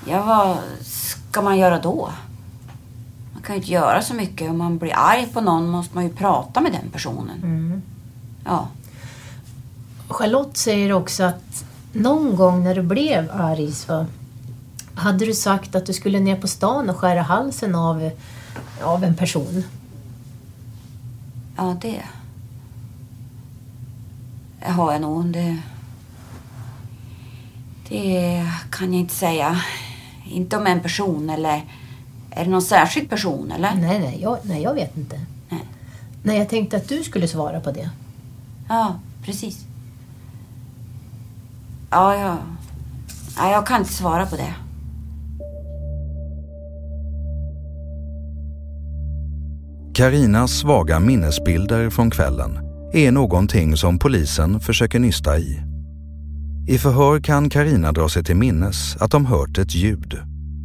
Ja, 0.07 0.23
vad 0.23 0.57
ska 0.83 1.43
man 1.43 1.59
göra 1.59 1.79
då? 1.79 2.11
Man 3.33 3.43
kan 3.43 3.55
ju 3.55 3.61
inte 3.61 3.73
göra 3.73 4.03
så 4.03 4.15
mycket. 4.15 4.51
Om 4.51 4.59
man 4.59 4.79
blir 4.79 4.93
arg 4.95 5.27
på 5.33 5.41
någon 5.41 5.69
måste 5.69 5.95
man 5.95 6.05
ju 6.05 6.11
prata 6.11 6.61
med 6.61 6.73
den 6.73 6.91
personen. 6.91 7.43
Mm. 7.43 7.83
Ja. 8.45 8.69
Charlotte 10.11 10.57
säger 10.57 10.93
också 10.93 11.25
att 11.25 11.65
någon 11.93 12.37
gång 12.37 12.65
när 12.65 12.75
du 12.75 12.83
blev 12.83 13.31
arg 13.33 13.73
så 13.73 14.07
hade 14.95 15.27
du 15.27 15.35
sagt 15.35 15.75
att 15.75 15.87
du 15.87 15.93
skulle 15.93 16.21
ner 16.21 16.37
på 16.37 16.49
stan 16.49 16.91
och 16.91 16.97
skära 16.97 17.23
halsen 17.23 17.75
av, 17.75 18.11
av 18.83 19.05
en 19.05 19.17
person. 19.17 19.65
Ja, 21.57 21.77
det... 21.83 22.03
Har 24.63 24.93
jag 24.93 25.01
nog. 25.01 25.25
Det... 25.25 25.59
Det 27.89 28.47
kan 28.71 28.93
jag 28.93 29.01
inte 29.01 29.15
säga. 29.15 29.61
Inte 30.31 30.57
om 30.57 30.67
en 30.67 30.81
person 30.81 31.31
eller... 31.31 31.65
Är 32.31 32.45
det 32.45 32.51
någon 32.51 32.63
särskild 32.63 33.11
person 33.11 33.53
eller? 33.53 33.75
Nej, 33.75 33.99
nej, 33.99 34.19
jag, 34.23 34.39
nej, 34.43 34.63
jag 34.63 34.75
vet 34.75 34.97
inte. 34.97 35.21
Nej. 35.49 35.65
Nej, 36.23 36.39
jag 36.39 36.49
tänkte 36.49 36.77
att 36.77 36.89
du 36.89 37.05
skulle 37.05 37.29
svara 37.29 37.61
på 37.61 37.73
det. 37.73 37.91
Ja, 38.69 38.95
precis. 39.25 39.65
Ja, 41.91 42.17
jag... 42.17 42.37
ja, 43.37 43.51
jag 43.51 43.67
kan 43.67 43.81
inte 43.81 43.93
svara 43.93 44.27
på 44.27 44.37
det. 44.37 44.55
Karinas 49.95 50.51
svaga 50.51 51.01
minnesbilder 51.01 51.91
från 51.91 52.11
kvällen 52.11 52.59
är 52.93 53.13
någonting 53.13 53.77
som 53.77 53.99
polisen 53.99 54.61
försöker 54.61 54.99
nysta 54.99 55.39
i. 55.39 55.63
I 56.69 56.79
förhör 56.79 57.21
kan 57.21 57.51
Karina 57.51 57.93
dra 57.93 58.09
sig 58.09 58.25
till 58.25 58.37
minnes 58.37 58.97
att 58.97 59.11
de 59.11 59.27
hört 59.27 59.59
ett 59.59 59.75
ljud 59.75 60.19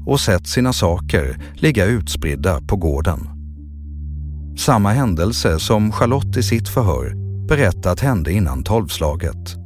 och 0.06 0.20
sett 0.20 0.48
sina 0.48 0.74
saker 0.74 1.38
ligga 1.54 1.86
utspridda 1.86 2.62
på 2.62 2.76
gården. 2.76 3.20
Samma 4.58 4.92
händelse 4.92 5.60
som 5.60 5.92
Charlotte 5.92 6.38
i 6.38 6.44
sitt 6.44 6.70
förhör 6.70 7.14
berättat 7.48 8.00
hände 8.00 8.32
innan 8.32 8.64
tolvslaget. 8.64 9.65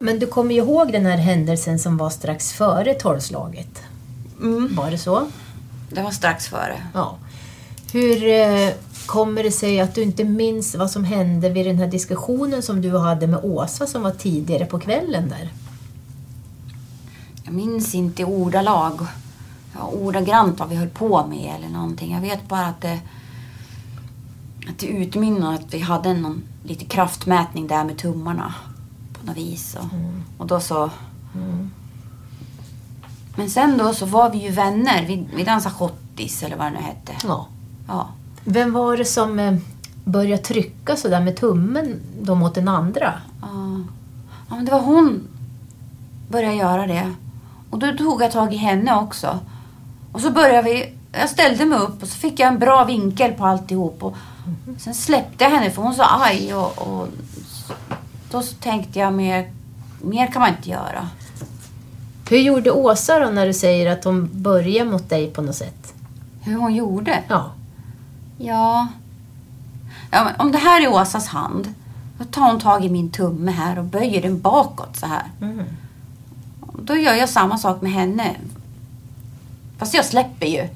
Men 0.00 0.18
du 0.18 0.26
kommer 0.26 0.54
ju 0.54 0.60
ihåg 0.60 0.92
den 0.92 1.06
här 1.06 1.16
händelsen 1.16 1.78
som 1.78 1.96
var 1.96 2.10
strax 2.10 2.52
före 2.52 2.94
tolvslaget? 2.94 3.82
Var 4.70 4.90
det 4.90 4.98
så? 4.98 5.26
Det 5.90 6.02
var 6.02 6.10
strax 6.10 6.48
före. 6.48 6.82
Ja. 6.94 7.16
Hur 7.92 8.26
eh, 8.26 8.70
kommer 9.06 9.42
det 9.42 9.50
sig 9.50 9.80
att 9.80 9.94
du 9.94 10.02
inte 10.02 10.24
minns 10.24 10.74
vad 10.74 10.90
som 10.90 11.04
hände 11.04 11.48
vid 11.48 11.66
den 11.66 11.78
här 11.78 11.86
diskussionen 11.86 12.62
som 12.62 12.80
du 12.82 12.98
hade 12.98 13.26
med 13.26 13.40
Åsa 13.44 13.86
som 13.86 14.02
var 14.02 14.10
tidigare 14.10 14.66
på 14.66 14.78
kvällen 14.78 15.28
där? 15.28 15.52
Jag 17.44 17.54
minns 17.54 17.94
inte 17.94 18.24
ordalag. 18.24 19.06
Ja, 19.74 19.86
ordagrant 19.86 20.58
vad 20.58 20.68
vi 20.68 20.76
höll 20.76 20.88
på 20.88 21.26
med 21.26 21.54
eller 21.58 21.68
någonting. 21.68 22.12
Jag 22.14 22.20
vet 22.20 22.48
bara 22.48 22.66
att 22.66 22.80
det, 22.80 22.98
att 24.68 24.78
det 24.78 24.86
utmynnade 24.86 25.54
att 25.54 25.74
vi 25.74 25.80
hade 25.80 26.14
någon 26.14 26.42
lite 26.64 26.84
kraftmätning 26.84 27.66
där 27.66 27.84
med 27.84 27.98
tummarna. 27.98 28.54
På 29.20 29.26
något 29.26 29.36
vis. 29.36 29.76
Och, 29.76 29.84
och 30.38 30.46
då 30.46 30.60
så... 30.60 30.90
Men 33.36 33.50
sen 33.50 33.78
då 33.78 33.94
så 33.94 34.06
var 34.06 34.30
vi 34.30 34.38
ju 34.38 34.50
vänner. 34.50 35.04
Vi, 35.06 35.28
vi 35.34 35.44
dansade 35.44 35.74
schottis 35.74 36.42
eller 36.42 36.56
vad 36.56 36.66
det 36.66 36.70
nu 36.70 36.80
hette. 36.80 37.12
Ja. 37.22 37.46
Ja. 37.88 38.08
Vem 38.44 38.72
var 38.72 38.96
det 38.96 39.04
som 39.04 39.38
eh, 39.38 39.56
började 40.04 40.42
trycka 40.42 40.96
sådär 40.96 41.20
med 41.20 41.36
tummen 41.36 42.00
då 42.22 42.34
mot 42.34 42.54
den 42.54 42.68
andra? 42.68 43.14
Ja. 43.42 43.80
ja, 44.48 44.56
men 44.56 44.64
det 44.64 44.72
var 44.72 44.80
hon 44.80 45.28
började 46.28 46.54
göra 46.54 46.86
det. 46.86 47.14
Och 47.70 47.78
då 47.78 47.96
tog 47.96 48.22
jag 48.22 48.32
tag 48.32 48.54
i 48.54 48.56
henne 48.56 48.94
också. 48.94 49.38
Och 50.12 50.20
så 50.20 50.30
började 50.30 50.62
vi... 50.62 50.94
Jag 51.12 51.30
ställde 51.30 51.66
mig 51.66 51.78
upp 51.78 52.02
och 52.02 52.08
så 52.08 52.18
fick 52.18 52.40
jag 52.40 52.48
en 52.48 52.58
bra 52.58 52.84
vinkel 52.84 53.32
på 53.32 53.46
alltihop. 53.46 54.02
Och 54.02 54.16
sen 54.78 54.94
släppte 54.94 55.44
jag 55.44 55.50
henne 55.50 55.70
för 55.70 55.82
hon 55.82 55.94
sa 55.94 56.22
aj. 56.22 56.54
Och, 56.54 56.78
och 56.78 57.08
då 58.30 58.42
tänkte 58.42 58.98
jag 58.98 59.12
mer, 59.12 59.50
mer 60.02 60.26
kan 60.26 60.42
man 60.42 60.50
inte 60.50 60.70
göra. 60.70 61.08
Hur 62.28 62.38
gjorde 62.38 62.70
Åsa 62.70 63.18
då 63.18 63.30
när 63.30 63.46
du 63.46 63.54
säger 63.54 63.92
att 63.92 64.04
hon 64.04 64.28
började 64.32 64.90
mot 64.90 65.08
dig 65.08 65.30
på 65.30 65.42
något 65.42 65.56
sätt? 65.56 65.94
Hur 66.42 66.56
hon 66.56 66.74
gjorde? 66.74 67.22
Ja. 67.28 67.52
Ja. 68.38 68.88
ja 70.10 70.30
om 70.38 70.52
det 70.52 70.58
här 70.58 70.82
är 70.82 70.88
Åsas 70.88 71.26
hand. 71.26 71.74
Då 72.18 72.24
tar 72.24 72.42
hon 72.42 72.60
tag 72.60 72.84
i 72.84 72.88
min 72.88 73.10
tumme 73.10 73.50
här 73.50 73.78
och 73.78 73.84
böjer 73.84 74.22
den 74.22 74.40
bakåt 74.40 74.96
så 74.96 75.06
här. 75.06 75.22
Då 76.82 76.96
gör 76.96 77.14
jag 77.14 77.28
samma 77.28 77.58
sak 77.58 77.82
med 77.82 77.92
henne. 77.92 78.36
Fast 79.78 79.94
jag 79.94 80.04
släpper 80.04 80.46
ju 80.46 80.68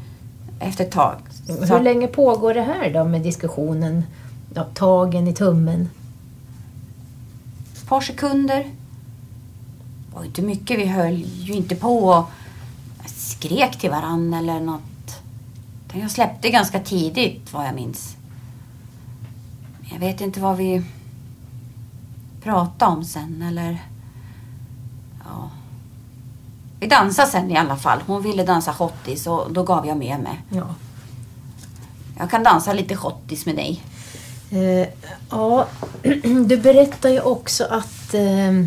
efter 0.61 0.85
ett 0.85 0.91
tag. 0.91 1.17
Så 1.47 1.75
Hur 1.75 1.81
länge 1.81 2.07
pågår 2.07 2.55
det 2.55 2.63
här 2.63 2.91
då 2.91 3.05
med 3.05 3.23
diskussionen? 3.23 4.05
Ja, 4.55 4.65
tagen 4.75 5.29
i 5.29 5.35
tummen? 5.35 5.89
Par 7.93 8.01
sekunder. 8.01 8.71
Det 10.07 10.17
var 10.17 10.25
inte 10.25 10.43
mycket. 10.43 10.79
Vi 10.79 10.87
höll 10.87 11.25
ju 11.25 11.53
inte 11.53 11.77
på 11.77 11.99
och 11.99 12.31
skrek 13.07 13.79
till 13.79 13.91
varann 13.91 14.35
eller 14.35 14.61
något. 14.61 15.23
Jag 15.93 16.11
släppte 16.11 16.51
ganska 16.51 16.81
tidigt 16.81 17.53
vad 17.53 17.67
jag 17.67 17.75
minns. 17.75 18.17
Jag 19.91 19.99
vet 19.99 20.21
inte 20.21 20.41
vad 20.41 20.57
vi 20.57 20.83
pratade 22.43 22.93
om 22.93 23.05
sen 23.05 23.43
eller... 23.43 23.79
Ja. 25.25 25.51
Vi 26.81 26.87
dansade 26.87 27.29
sen 27.29 27.51
i 27.51 27.57
alla 27.57 27.77
fall. 27.77 28.01
Hon 28.07 28.23
ville 28.23 28.45
dansa 28.45 28.73
schottis 28.73 29.27
och 29.27 29.53
då 29.53 29.63
gav 29.63 29.87
jag 29.87 29.97
med 29.97 30.21
mig. 30.21 30.43
Ja. 30.49 30.67
Jag 32.19 32.31
kan 32.31 32.43
dansa 32.43 32.73
lite 32.73 32.97
schottis 32.97 33.47
med 33.47 33.57
dig. 33.57 33.83
Eh, 34.53 34.89
ja, 35.31 35.67
du 36.47 36.57
berättar 36.57 37.09
ju 37.09 37.21
också 37.21 37.65
att 37.65 38.15
eh, 38.15 38.65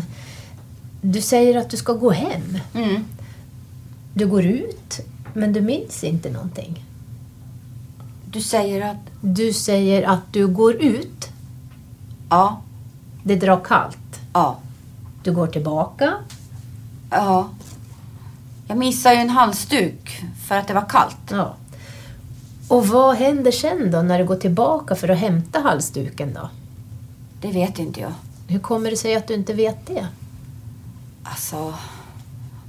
du 1.00 1.20
säger 1.20 1.58
att 1.58 1.70
du 1.70 1.76
ska 1.76 1.92
gå 1.92 2.10
hem. 2.10 2.58
Mm. 2.74 3.04
Du 4.14 4.26
går 4.26 4.44
ut, 4.44 5.00
men 5.34 5.52
du 5.52 5.60
minns 5.60 6.04
inte 6.04 6.30
någonting. 6.30 6.84
Du 8.30 8.40
säger 8.40 8.90
att... 8.90 8.96
Du 9.20 9.52
säger 9.52 10.02
att 10.02 10.32
du 10.32 10.46
går 10.46 10.74
ut. 10.74 11.28
Ja. 12.30 12.60
Det 13.22 13.36
drar 13.36 13.60
kallt. 13.64 14.20
Ja. 14.32 14.58
Du 15.22 15.32
går 15.32 15.46
tillbaka. 15.46 16.14
Ja. 17.10 17.48
Jag 18.68 18.78
missade 18.78 19.14
ju 19.14 19.20
en 19.20 19.30
halsduk 19.30 20.22
för 20.48 20.54
att 20.54 20.68
det 20.68 20.74
var 20.74 20.88
kallt. 20.88 21.30
Ja. 21.30 21.54
Och 22.68 22.88
vad 22.88 23.16
händer 23.16 23.50
sen 23.50 23.90
då 23.90 24.02
när 24.02 24.18
du 24.18 24.24
går 24.24 24.36
tillbaka 24.36 24.94
för 24.94 25.08
att 25.08 25.18
hämta 25.18 25.60
halsduken 25.60 26.34
då? 26.34 26.48
Det 27.40 27.52
vet 27.52 27.78
inte 27.78 28.00
jag. 28.00 28.12
Hur 28.48 28.58
kommer 28.58 28.90
det 28.90 28.96
sig 28.96 29.14
att 29.14 29.28
du 29.28 29.34
inte 29.34 29.52
vet 29.52 29.86
det? 29.86 30.06
Alltså, 31.22 31.74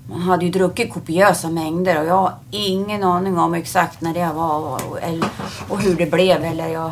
man 0.09 0.21
hade 0.21 0.45
ju 0.45 0.51
druckit 0.51 0.93
kopiösa 0.93 1.49
mängder 1.49 2.01
och 2.01 2.07
jag 2.07 2.17
har 2.17 2.33
ingen 2.51 3.03
aning 3.03 3.37
om 3.37 3.53
exakt 3.53 4.01
när 4.01 4.13
det 4.13 4.33
var 4.33 4.87
och, 4.87 5.01
eller, 5.01 5.29
och 5.69 5.81
hur 5.81 5.95
det 5.95 6.11
blev. 6.11 6.43
Eller 6.43 6.67
jag... 6.67 6.91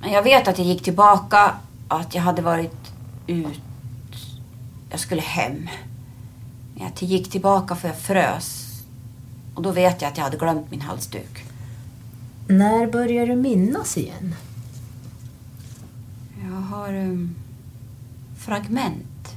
Men 0.00 0.12
jag 0.12 0.22
vet 0.22 0.48
att 0.48 0.58
jag 0.58 0.66
gick 0.66 0.82
tillbaka, 0.82 1.54
att 1.88 2.14
jag 2.14 2.22
hade 2.22 2.42
varit 2.42 2.92
ut... 3.26 3.60
Jag 4.90 5.00
skulle 5.00 5.22
hem. 5.22 5.68
Men 6.74 6.82
jag 6.82 7.08
gick 7.08 7.30
tillbaka 7.30 7.76
för 7.76 7.88
jag 7.88 7.98
frös. 7.98 8.63
Och 9.54 9.62
då 9.62 9.72
vet 9.72 10.02
jag 10.02 10.08
att 10.08 10.16
jag 10.16 10.24
hade 10.24 10.36
glömt 10.36 10.70
min 10.70 10.80
halsduk. 10.80 11.44
När 12.48 12.86
börjar 12.86 13.26
du 13.26 13.36
minnas 13.36 13.96
igen? 13.96 14.34
Jag 16.42 16.60
har 16.60 16.94
um, 16.94 17.34
fragment. 18.38 19.34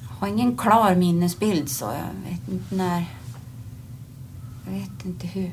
Jag 0.00 0.16
har 0.16 0.28
ingen 0.28 0.56
klar 0.56 0.94
minnesbild 0.94 1.68
så 1.68 1.84
jag 1.84 2.30
vet 2.30 2.48
inte 2.48 2.74
när. 2.74 3.04
Jag 4.64 4.72
vet 4.72 5.04
inte 5.04 5.26
hur. 5.26 5.50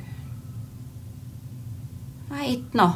Nej, 2.30 2.56
inte 2.56 2.78
nå. 2.78 2.94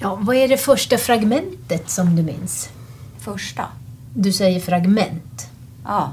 Ja, 0.00 0.14
vad 0.14 0.36
är 0.36 0.48
det 0.48 0.56
första 0.56 0.98
fragmentet 0.98 1.90
som 1.90 2.16
du 2.16 2.22
minns? 2.22 2.70
Första? 3.18 3.66
Du 4.14 4.32
säger 4.32 4.60
fragment. 4.60 5.50
Ja. 5.84 6.12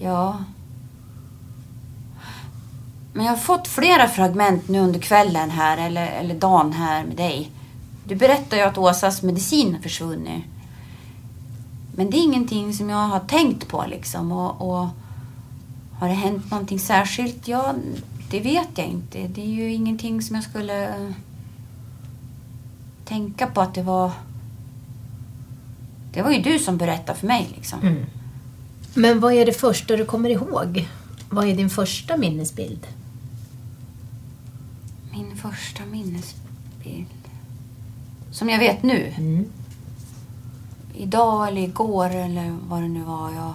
Ja. 0.00 0.44
Men 3.12 3.24
jag 3.24 3.32
har 3.32 3.38
fått 3.38 3.68
flera 3.68 4.08
fragment 4.08 4.68
nu 4.68 4.80
under 4.80 5.00
kvällen 5.00 5.50
här, 5.50 5.78
eller, 5.78 6.06
eller 6.06 6.34
dagen 6.34 6.72
här 6.72 7.04
med 7.04 7.16
dig. 7.16 7.50
Du 8.04 8.14
berättar 8.14 8.56
ju 8.56 8.62
att 8.62 8.78
Åsas 8.78 9.22
medicin 9.22 9.74
har 9.74 9.80
försvunnit. 9.80 10.44
Men 11.94 12.10
det 12.10 12.16
är 12.16 12.22
ingenting 12.22 12.74
som 12.74 12.90
jag 12.90 12.96
har 13.08 13.20
tänkt 13.20 13.68
på 13.68 13.84
liksom. 13.88 14.32
Och, 14.32 14.70
och 14.70 14.88
har 15.98 16.08
det 16.08 16.14
hänt 16.14 16.50
någonting 16.50 16.78
särskilt? 16.78 17.48
Ja, 17.48 17.74
det 18.30 18.40
vet 18.40 18.68
jag 18.74 18.86
inte. 18.86 19.18
Det 19.18 19.42
är 19.42 19.46
ju 19.46 19.72
ingenting 19.72 20.22
som 20.22 20.36
jag 20.36 20.44
skulle 20.44 20.88
eh, 20.88 21.10
tänka 23.04 23.46
på 23.46 23.60
att 23.60 23.74
det 23.74 23.82
var... 23.82 24.12
Det 26.12 26.22
var 26.22 26.30
ju 26.30 26.42
du 26.42 26.58
som 26.58 26.76
berättade 26.76 27.18
för 27.18 27.26
mig 27.26 27.48
liksom. 27.54 27.80
Mm. 27.80 28.04
Men 28.94 29.20
vad 29.20 29.32
är 29.32 29.46
det 29.46 29.52
första 29.52 29.96
du 29.96 30.04
kommer 30.04 30.30
ihåg? 30.30 30.88
Vad 31.30 31.48
är 31.48 31.56
din 31.56 31.70
första 31.70 32.16
minnesbild? 32.16 32.86
Första 35.42 35.86
minnesbild. 35.86 37.06
Som 38.30 38.48
jag 38.48 38.58
vet 38.58 38.82
nu. 38.82 39.14
Mm. 39.16 39.44
Idag 40.94 41.48
eller 41.48 41.60
igår 41.60 42.10
eller 42.10 42.56
vad 42.68 42.82
det 42.82 42.88
nu 42.88 43.02
var. 43.02 43.32
Jag... 43.32 43.54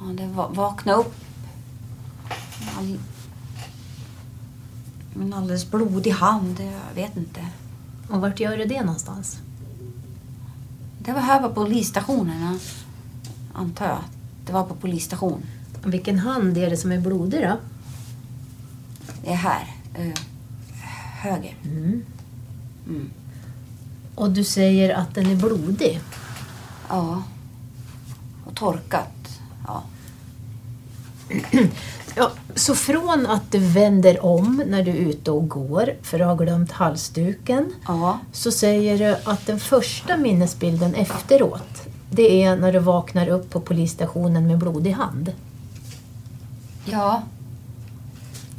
Ja, 0.00 0.06
det 0.12 0.26
var, 0.26 0.48
vakna 0.48 0.92
upp. 0.92 1.14
All... 2.78 2.98
En 5.14 5.32
alldeles 5.32 5.70
blodig 5.70 6.10
hand. 6.10 6.60
Jag 6.60 6.94
vet 6.94 7.16
inte. 7.16 7.46
Och 8.08 8.20
vart 8.20 8.40
gör 8.40 8.56
du 8.56 8.64
det 8.64 8.80
någonstans? 8.80 9.38
Det 10.98 11.12
var 11.12 11.20
här 11.20 11.40
på 11.40 11.54
polisstationen. 11.54 12.58
Antar 13.52 13.86
jag. 13.86 14.04
Det 14.46 14.52
var 14.52 14.64
på 14.64 14.74
polisstation. 14.74 15.42
Vilken 15.84 16.18
hand 16.18 16.58
är 16.58 16.70
det 16.70 16.76
som 16.76 16.92
är 16.92 17.00
blodig 17.00 17.42
då? 17.42 17.56
Det 19.24 19.30
är 19.30 19.34
här. 19.34 19.66
Uh, 19.98 20.14
höger. 21.20 21.56
Mm. 21.64 22.04
Mm. 22.86 23.10
Och 24.14 24.30
du 24.30 24.44
säger 24.44 24.94
att 24.94 25.14
den 25.14 25.26
är 25.26 25.36
blodig? 25.36 26.00
Ja. 26.88 27.22
Och 28.44 28.54
torkat. 28.54 29.40
Ja. 29.66 29.82
ja. 32.14 32.30
Så 32.54 32.74
från 32.74 33.26
att 33.26 33.52
du 33.52 33.58
vänder 33.58 34.24
om 34.24 34.62
när 34.66 34.82
du 34.82 34.90
är 34.90 34.96
ute 34.96 35.30
och 35.30 35.48
går 35.48 35.94
för 36.02 36.20
att 36.20 36.26
ha 36.26 36.34
glömt 36.34 36.72
halsduken 36.72 37.72
ja. 37.86 38.18
så 38.32 38.52
säger 38.52 38.98
du 38.98 39.30
att 39.30 39.46
den 39.46 39.60
första 39.60 40.16
minnesbilden 40.16 40.94
efteråt 40.94 41.82
det 42.10 42.42
är 42.42 42.56
när 42.56 42.72
du 42.72 42.78
vaknar 42.78 43.28
upp 43.28 43.50
på 43.50 43.60
polisstationen 43.60 44.46
med 44.46 44.58
blodig 44.58 44.92
hand. 44.92 45.32
Ja. 46.84 47.22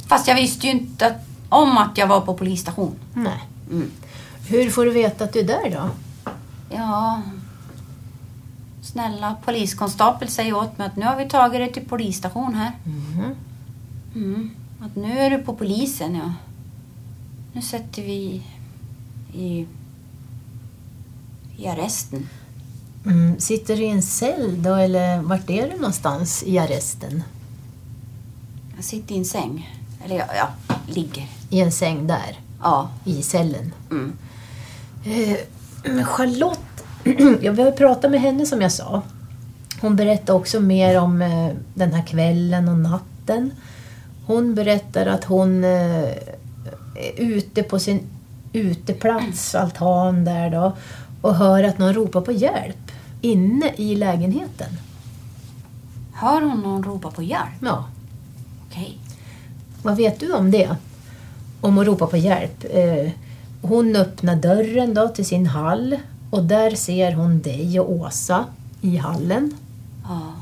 Fast 0.06 0.28
jag 0.28 0.34
visste 0.34 0.66
ju 0.66 0.72
inte 0.72 1.06
att, 1.06 1.26
om 1.48 1.78
att 1.78 1.98
jag 1.98 2.06
var 2.06 2.20
på 2.20 2.34
polisstation. 2.34 2.94
Nej. 3.14 3.44
Mm. 3.70 3.90
Hur 4.48 4.70
får 4.70 4.84
du 4.84 4.90
veta 4.90 5.24
att 5.24 5.32
du 5.32 5.40
är 5.40 5.44
där 5.44 5.70
då? 5.70 5.90
Ja... 6.70 7.22
Snälla 8.82 9.36
poliskonstapel 9.44 10.28
säger 10.28 10.56
åt 10.56 10.78
mig 10.78 10.86
att 10.86 10.96
nu 10.96 11.06
har 11.06 11.16
vi 11.16 11.28
tagit 11.28 11.60
dig 11.60 11.72
till 11.72 11.88
polisstation 11.88 12.54
här. 12.54 12.72
Mm. 12.84 13.34
Mm. 14.14 14.50
Att 14.80 14.96
nu 14.96 15.18
är 15.18 15.30
du 15.30 15.38
på 15.38 15.54
polisen, 15.54 16.14
ja. 16.14 16.32
Nu 17.52 17.62
sätter 17.62 18.02
vi 18.02 18.42
i, 19.34 19.66
i 21.56 21.66
arresten. 21.68 22.28
Mm. 23.06 23.40
Sitter 23.40 23.76
du 23.76 23.84
i 23.84 23.90
en 23.90 24.02
cell 24.02 24.62
då 24.62 24.74
eller 24.74 25.22
vart 25.22 25.50
är 25.50 25.70
du 25.70 25.76
någonstans 25.76 26.42
i 26.46 26.58
arresten? 26.58 27.22
Jag 28.76 28.84
sitter 28.84 29.14
i 29.14 29.18
en 29.18 29.24
säng. 29.24 29.75
Eller 30.06 30.24
ja, 30.36 30.48
ligger. 30.86 31.26
I 31.50 31.60
en 31.60 31.72
säng 31.72 32.06
där? 32.06 32.40
Ja. 32.62 32.88
I 33.04 33.22
cellen? 33.22 33.72
Mm. 33.90 34.12
Eh, 35.04 36.04
Charlotte, 36.04 36.84
jag 37.40 37.52
vill 37.52 37.72
prata 37.72 38.08
med 38.08 38.20
henne 38.20 38.46
som 38.46 38.60
jag 38.60 38.72
sa. 38.72 39.02
Hon 39.80 39.96
berättar 39.96 40.34
också 40.34 40.60
mer 40.60 41.00
om 41.00 41.22
eh, 41.22 41.50
den 41.74 41.92
här 41.92 42.06
kvällen 42.06 42.68
och 42.68 42.78
natten. 42.78 43.50
Hon 44.26 44.54
berättar 44.54 45.06
att 45.06 45.24
hon 45.24 45.64
eh, 45.64 46.02
är 46.94 47.12
ute 47.16 47.62
på 47.62 47.78
sin 47.78 48.00
uteplats, 48.52 49.54
altan 49.54 50.24
där 50.24 50.50
då, 50.50 50.76
och 51.20 51.34
hör 51.34 51.64
att 51.64 51.78
någon 51.78 51.94
ropar 51.94 52.20
på 52.20 52.32
hjälp 52.32 52.92
inne 53.20 53.72
i 53.76 53.94
lägenheten. 53.96 54.70
Hör 56.12 56.42
hon 56.42 56.60
någon 56.60 56.84
ropa 56.84 57.10
på 57.10 57.22
hjälp? 57.22 57.60
Ja. 57.60 57.84
Okej. 58.70 58.98
Vad 59.86 59.96
vet 59.96 60.20
du 60.20 60.32
om 60.32 60.50
det? 60.50 60.76
Om 61.60 61.78
att 61.78 61.86
ropa 61.86 62.06
på 62.06 62.16
hjälp? 62.16 62.64
Eh, 62.70 63.12
hon 63.62 63.96
öppnar 63.96 64.36
dörren 64.36 64.94
då 64.94 65.08
till 65.08 65.26
sin 65.26 65.46
hall 65.46 65.96
och 66.30 66.44
där 66.44 66.70
ser 66.70 67.12
hon 67.12 67.42
dig 67.42 67.80
och 67.80 67.92
Åsa 67.92 68.44
i 68.80 68.96
hallen. 68.96 69.54
Ja. 70.08 70.32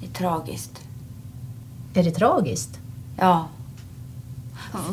Det 0.00 0.06
är 0.06 0.10
tragiskt. 0.10 0.80
Är 1.94 2.04
det 2.04 2.10
tragiskt? 2.10 2.78
Ja. 3.18 3.46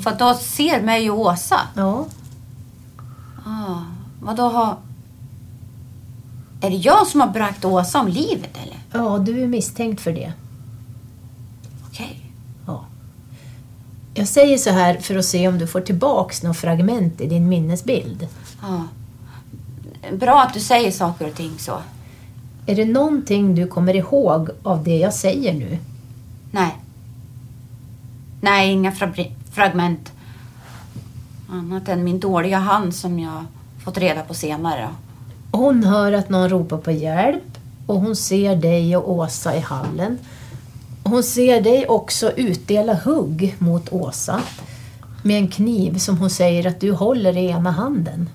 För 0.01 0.15
då 0.19 0.33
ser 0.33 0.81
mig 0.81 1.11
och 1.11 1.19
Åsa? 1.19 1.59
Ja. 1.75 2.05
Ah, 3.45 3.81
vad 4.21 4.35
då 4.35 4.43
har... 4.43 4.77
Är 6.61 6.69
det 6.69 6.75
jag 6.75 7.07
som 7.07 7.21
har 7.21 7.27
bragt 7.27 7.65
Åsa 7.65 7.99
om 7.99 8.07
livet 8.07 8.57
eller? 8.63 8.77
Ja, 8.91 9.17
du 9.17 9.43
är 9.43 9.47
misstänkt 9.47 10.01
för 10.01 10.13
det. 10.13 10.33
Okej. 11.87 12.31
Ja. 12.65 12.85
Jag 14.19 14.27
säger 14.27 14.57
så 14.57 14.69
här 14.69 14.97
för 14.97 15.15
att 15.15 15.25
se 15.25 15.47
om 15.47 15.57
du 15.57 15.67
får 15.67 15.81
tillbaks 15.81 16.43
något 16.43 16.57
fragment 16.57 17.21
i 17.21 17.27
din 17.27 17.49
minnesbild. 17.49 18.27
Ja. 18.61 18.83
Bra 20.11 20.41
att 20.41 20.53
du 20.53 20.59
säger 20.59 20.91
saker 20.91 21.27
och 21.27 21.35
ting 21.35 21.59
så. 21.59 21.77
Är 22.65 22.75
det 22.75 22.85
någonting 22.85 23.55
du 23.55 23.67
kommer 23.67 23.95
ihåg 23.95 24.49
av 24.63 24.83
det 24.83 24.97
jag 24.97 25.13
säger 25.13 25.53
nu? 25.53 25.77
Nej. 26.51 26.77
Nej, 28.41 28.71
inga 28.71 28.91
fra 28.91 29.13
fragment. 29.51 30.11
Annat 31.49 31.89
än 31.89 32.03
min 32.03 32.19
dåliga 32.19 32.57
hand 32.57 32.95
som 32.95 33.19
jag 33.19 33.45
fått 33.83 33.97
reda 33.97 34.21
på 34.21 34.33
senare. 34.33 34.89
Hon 35.51 35.83
hör 35.83 36.11
att 36.11 36.29
någon 36.29 36.49
ropar 36.49 36.77
på 36.77 36.91
hjälp 36.91 37.57
och 37.85 37.99
hon 37.99 38.15
ser 38.15 38.55
dig 38.55 38.97
och 38.97 39.11
Åsa 39.11 39.55
i 39.55 39.59
hallen. 39.59 40.17
Hon 41.09 41.23
ser 41.23 41.61
dig 41.61 41.87
också 41.87 42.31
utdela 42.31 42.93
hugg 42.93 43.55
mot 43.59 43.93
Åsa 43.93 44.41
med 45.23 45.37
en 45.37 45.47
kniv 45.47 45.97
som 45.97 46.17
hon 46.17 46.29
säger 46.29 46.67
att 46.67 46.79
du 46.79 46.91
håller 46.91 47.37
i 47.37 47.49
ena 47.49 47.71
handen. 47.71 48.29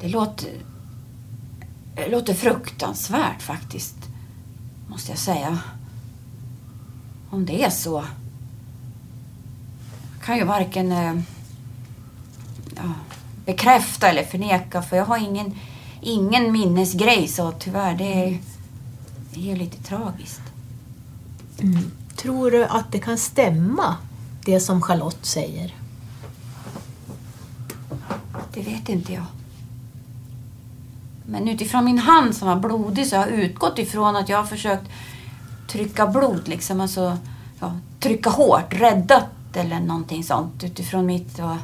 Det 0.00 0.08
låter... 0.08 0.48
Det 1.94 2.08
låter 2.08 2.34
fruktansvärt 2.34 3.42
faktiskt. 3.42 3.96
Måste 4.88 5.12
jag 5.12 5.18
säga. 5.18 5.58
Om 7.30 7.46
det 7.46 7.64
är 7.64 7.70
så. 7.70 8.04
Jag 10.16 10.26
kan 10.26 10.36
ju 10.36 10.44
varken 10.44 10.92
eh, 10.92 11.14
ja, 12.76 12.92
bekräfta 13.44 14.08
eller 14.08 14.24
förneka 14.24 14.82
för 14.82 14.96
jag 14.96 15.04
har 15.04 15.18
ingen, 15.18 15.54
ingen 16.00 16.52
minnesgrej 16.52 17.28
så 17.28 17.52
tyvärr 17.52 17.94
det 17.94 18.24
är, 18.24 18.38
det 19.36 19.42
är 19.42 19.54
ju 19.54 19.56
lite 19.56 19.82
tragiskt. 19.82 20.42
Mm. 21.58 21.90
Tror 22.16 22.50
du 22.50 22.64
att 22.64 22.92
det 22.92 22.98
kan 22.98 23.18
stämma, 23.18 23.96
det 24.44 24.60
som 24.60 24.82
Charlotte 24.82 25.26
säger? 25.26 25.74
Det 28.54 28.60
vet 28.60 28.88
inte 28.88 29.12
jag. 29.12 29.24
Men 31.26 31.48
utifrån 31.48 31.84
min 31.84 31.98
hand 31.98 32.36
som 32.36 32.48
var 32.48 32.56
blodig 32.56 33.06
så 33.06 33.16
har 33.16 33.26
jag 33.26 33.38
utgått 33.38 33.78
ifrån 33.78 34.16
att 34.16 34.28
jag 34.28 34.36
har 34.38 34.44
försökt 34.44 34.90
trycka 35.68 36.06
blod, 36.06 36.48
liksom. 36.48 36.80
Alltså, 36.80 37.18
ja, 37.60 37.72
trycka 38.00 38.30
hårt, 38.30 38.74
räddat 38.74 39.26
eller 39.54 39.80
någonting 39.80 40.24
sånt 40.24 40.64
utifrån 40.64 41.06
mitt... 41.06 41.38
Och, 41.38 41.56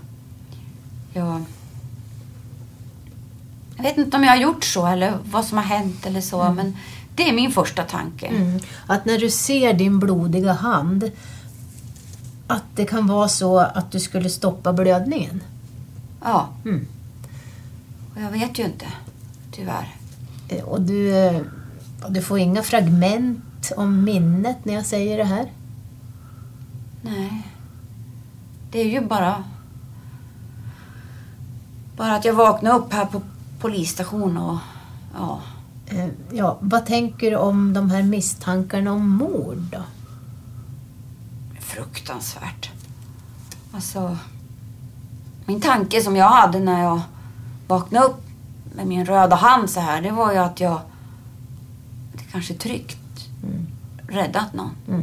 jag, 1.13 1.45
jag 3.77 3.83
vet 3.83 3.99
inte 3.99 4.17
om 4.17 4.25
jag 4.25 4.31
har 4.31 4.37
gjort 4.37 4.65
så 4.65 4.87
eller 4.87 5.19
vad 5.25 5.45
som 5.45 5.59
har 5.59 5.65
hänt 5.65 6.07
eller 6.07 6.21
så, 6.21 6.43
Mm. 6.43 6.55
men 6.57 6.77
det 7.15 7.29
är 7.29 7.33
min 7.33 7.51
första 7.51 7.83
tanke. 7.83 8.27
Mm. 8.27 8.61
Att 8.87 9.05
när 9.05 9.19
du 9.19 9.31
ser 9.31 9.73
din 9.73 9.99
blodiga 9.99 10.53
hand, 10.53 11.11
att 12.47 12.65
det 12.75 12.85
kan 12.85 13.07
vara 13.07 13.29
så 13.29 13.59
att 13.59 13.91
du 13.93 14.01
skulle 14.01 14.31
stoppa 14.31 14.73
blödningen? 14.73 15.41
Ja. 16.25 16.49
Mm. 16.65 16.87
Och 18.15 18.21
jag 18.23 18.31
vet 18.31 18.59
ju 18.59 18.65
inte, 18.65 18.87
tyvärr. 19.53 19.95
Eh, 20.49 20.65
Och 20.65 20.81
du, 20.83 21.17
eh, 21.17 21.41
du 22.09 22.23
får 22.23 22.39
inga 22.39 22.63
fragment 22.63 23.73
om 23.77 24.05
minnet 24.05 24.65
när 24.65 24.75
jag 24.75 24.87
säger 24.87 25.19
det 25.19 25.25
här? 25.25 25.47
Nej. 27.03 27.47
Det 28.71 28.81
är 28.81 28.89
ju 28.91 29.01
bara... 29.01 29.45
Bara 31.97 32.15
att 32.15 32.25
jag 32.25 32.35
vaknade 32.35 32.77
upp 32.77 32.93
här 32.93 33.05
på 33.05 33.23
polisstationen 33.61 34.37
och... 34.37 34.59
Ja. 35.15 35.41
Eh, 35.93 36.09
Ja, 36.33 36.59
vad 36.61 36.87
tänker 36.87 37.31
du 37.31 37.37
om 37.37 37.73
de 37.73 37.91
här 37.91 38.03
misstankarna 38.03 38.93
om 38.93 39.09
mord 39.09 39.59
då? 39.73 39.83
Fruktansvärt. 41.61 42.71
Alltså... 43.73 44.19
Min 45.47 45.61
tanke 45.61 46.03
som 46.03 46.17
jag 46.17 46.29
hade 46.29 46.59
när 46.61 46.83
jag 46.83 47.01
vaknade 47.67 48.07
upp 48.07 48.23
med 48.77 48.87
min 48.87 49.07
röda 49.07 49.37
hand 49.37 49.71
så 49.71 49.81
här, 49.81 50.03
det 50.03 50.11
var 50.11 50.33
ju 50.33 50.39
att 50.39 50.61
jag... 50.61 50.81
Det 52.13 52.25
kanske 52.33 52.55
tryggt 52.55 53.29
räddat 54.09 54.53
någon. 54.55 54.71
Mm. 54.89 55.03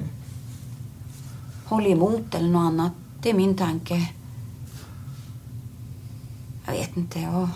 Håller 1.66 1.90
emot 1.90 2.36
eller 2.36 2.50
något 2.50 2.68
annat. 2.68 2.92
Det 3.22 3.30
är 3.30 3.34
min 3.34 3.58
tanke. 3.58 4.10
Jag 6.66 6.74
vet 6.74 6.98
inte, 6.98 7.20
jag 7.20 7.50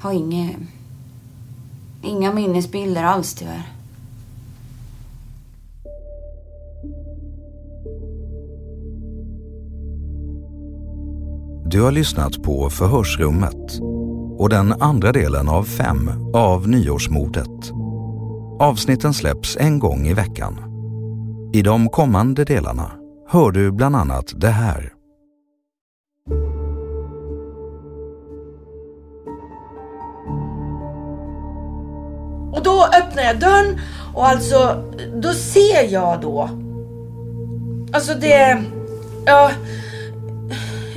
har 0.00 0.12
inga, 0.12 0.50
inga 2.02 2.32
minnesbilder 2.32 3.04
alls 3.04 3.34
tyvärr. 3.34 3.72
Du 11.72 11.82
har 11.82 11.92
lyssnat 11.92 12.42
på 12.42 12.70
Förhörsrummet 12.70 13.80
och 14.38 14.48
den 14.48 14.72
andra 14.72 15.12
delen 15.12 15.48
av 15.48 15.64
fem 15.64 16.10
av 16.34 16.68
nyårsmordet. 16.68 17.72
Avsnitten 18.60 19.14
släpps 19.14 19.56
en 19.56 19.78
gång 19.78 20.06
i 20.06 20.14
veckan. 20.14 20.58
I 21.54 21.62
de 21.62 21.88
kommande 21.88 22.44
delarna 22.44 22.92
hör 23.28 23.50
du 23.50 23.72
bland 23.72 23.96
annat 23.96 24.32
det 24.36 24.50
här. 24.50 24.92
Öppnar 33.22 33.26
jag 33.26 33.40
dörren 33.40 33.80
och 34.14 34.28
alltså, 34.28 34.84
då 35.14 35.32
ser 35.32 35.92
jag 35.92 36.20
då. 36.20 36.50
Alltså 37.92 38.14
det... 38.14 38.62
Ja... 39.26 39.50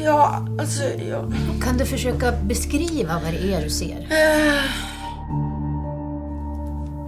Ja, 0.03 0.47
alltså... 0.59 0.83
Ja. 1.09 1.23
Kan 1.61 1.77
du 1.77 1.85
försöka 1.85 2.31
beskriva 2.31 3.13
vad 3.23 3.33
det 3.33 3.53
är 3.53 3.63
du 3.63 3.69
ser? 3.69 4.07
Eh, 4.09 4.63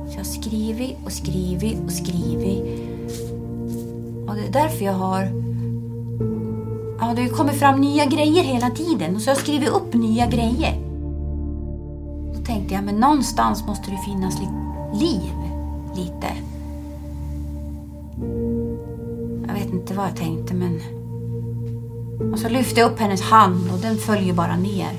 jag 0.09 0.17
har 0.17 0.23
skrivit 0.23 0.97
och 1.05 1.11
skrivit 1.11 1.77
och 1.85 1.91
skrivit. 1.91 2.63
Och 4.27 4.35
det 4.35 4.47
är 4.47 4.51
därför 4.51 4.85
jag 4.85 4.93
har... 4.93 5.21
Ja, 6.99 7.13
det 7.15 7.29
kommer 7.29 7.53
fram 7.53 7.81
nya 7.81 8.05
grejer 8.05 8.43
hela 8.43 8.69
tiden. 8.69 9.15
Och 9.15 9.21
så 9.21 9.29
har 9.29 9.35
jag 9.35 9.43
skrivit 9.43 9.69
upp 9.69 9.93
nya 9.93 10.25
grejer. 10.25 10.73
Då 12.33 12.45
tänkte 12.45 12.73
jag, 12.73 12.83
men 12.83 12.95
någonstans 12.95 13.65
måste 13.67 13.91
det 13.91 13.97
finnas 14.05 14.39
lite 14.39 14.66
liv. 14.99 15.31
Lite. 15.95 16.27
Jag 19.47 19.53
vet 19.53 19.73
inte 19.73 19.93
vad 19.93 20.05
jag 20.05 20.15
tänkte, 20.15 20.53
men... 20.53 20.81
Och 22.33 22.39
så 22.39 22.49
lyfte 22.49 22.79
jag 22.79 22.91
upp 22.91 22.99
hennes 22.99 23.21
hand 23.21 23.71
och 23.73 23.79
den 23.79 23.97
föll 23.97 24.23
ju 24.23 24.33
bara 24.33 24.55
ner. 24.55 24.91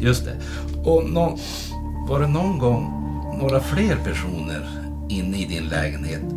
Just 0.00 0.24
det. 0.24 0.36
Och 0.84 1.10
någon... 1.10 1.38
var 2.08 2.20
det 2.20 2.26
någon 2.26 2.58
gång 2.58 2.92
några 3.40 3.60
fler 3.60 3.96
personer 3.96 4.68
inne 5.08 5.36
i 5.36 5.44
din 5.44 5.64
lägenhet? 5.64 6.35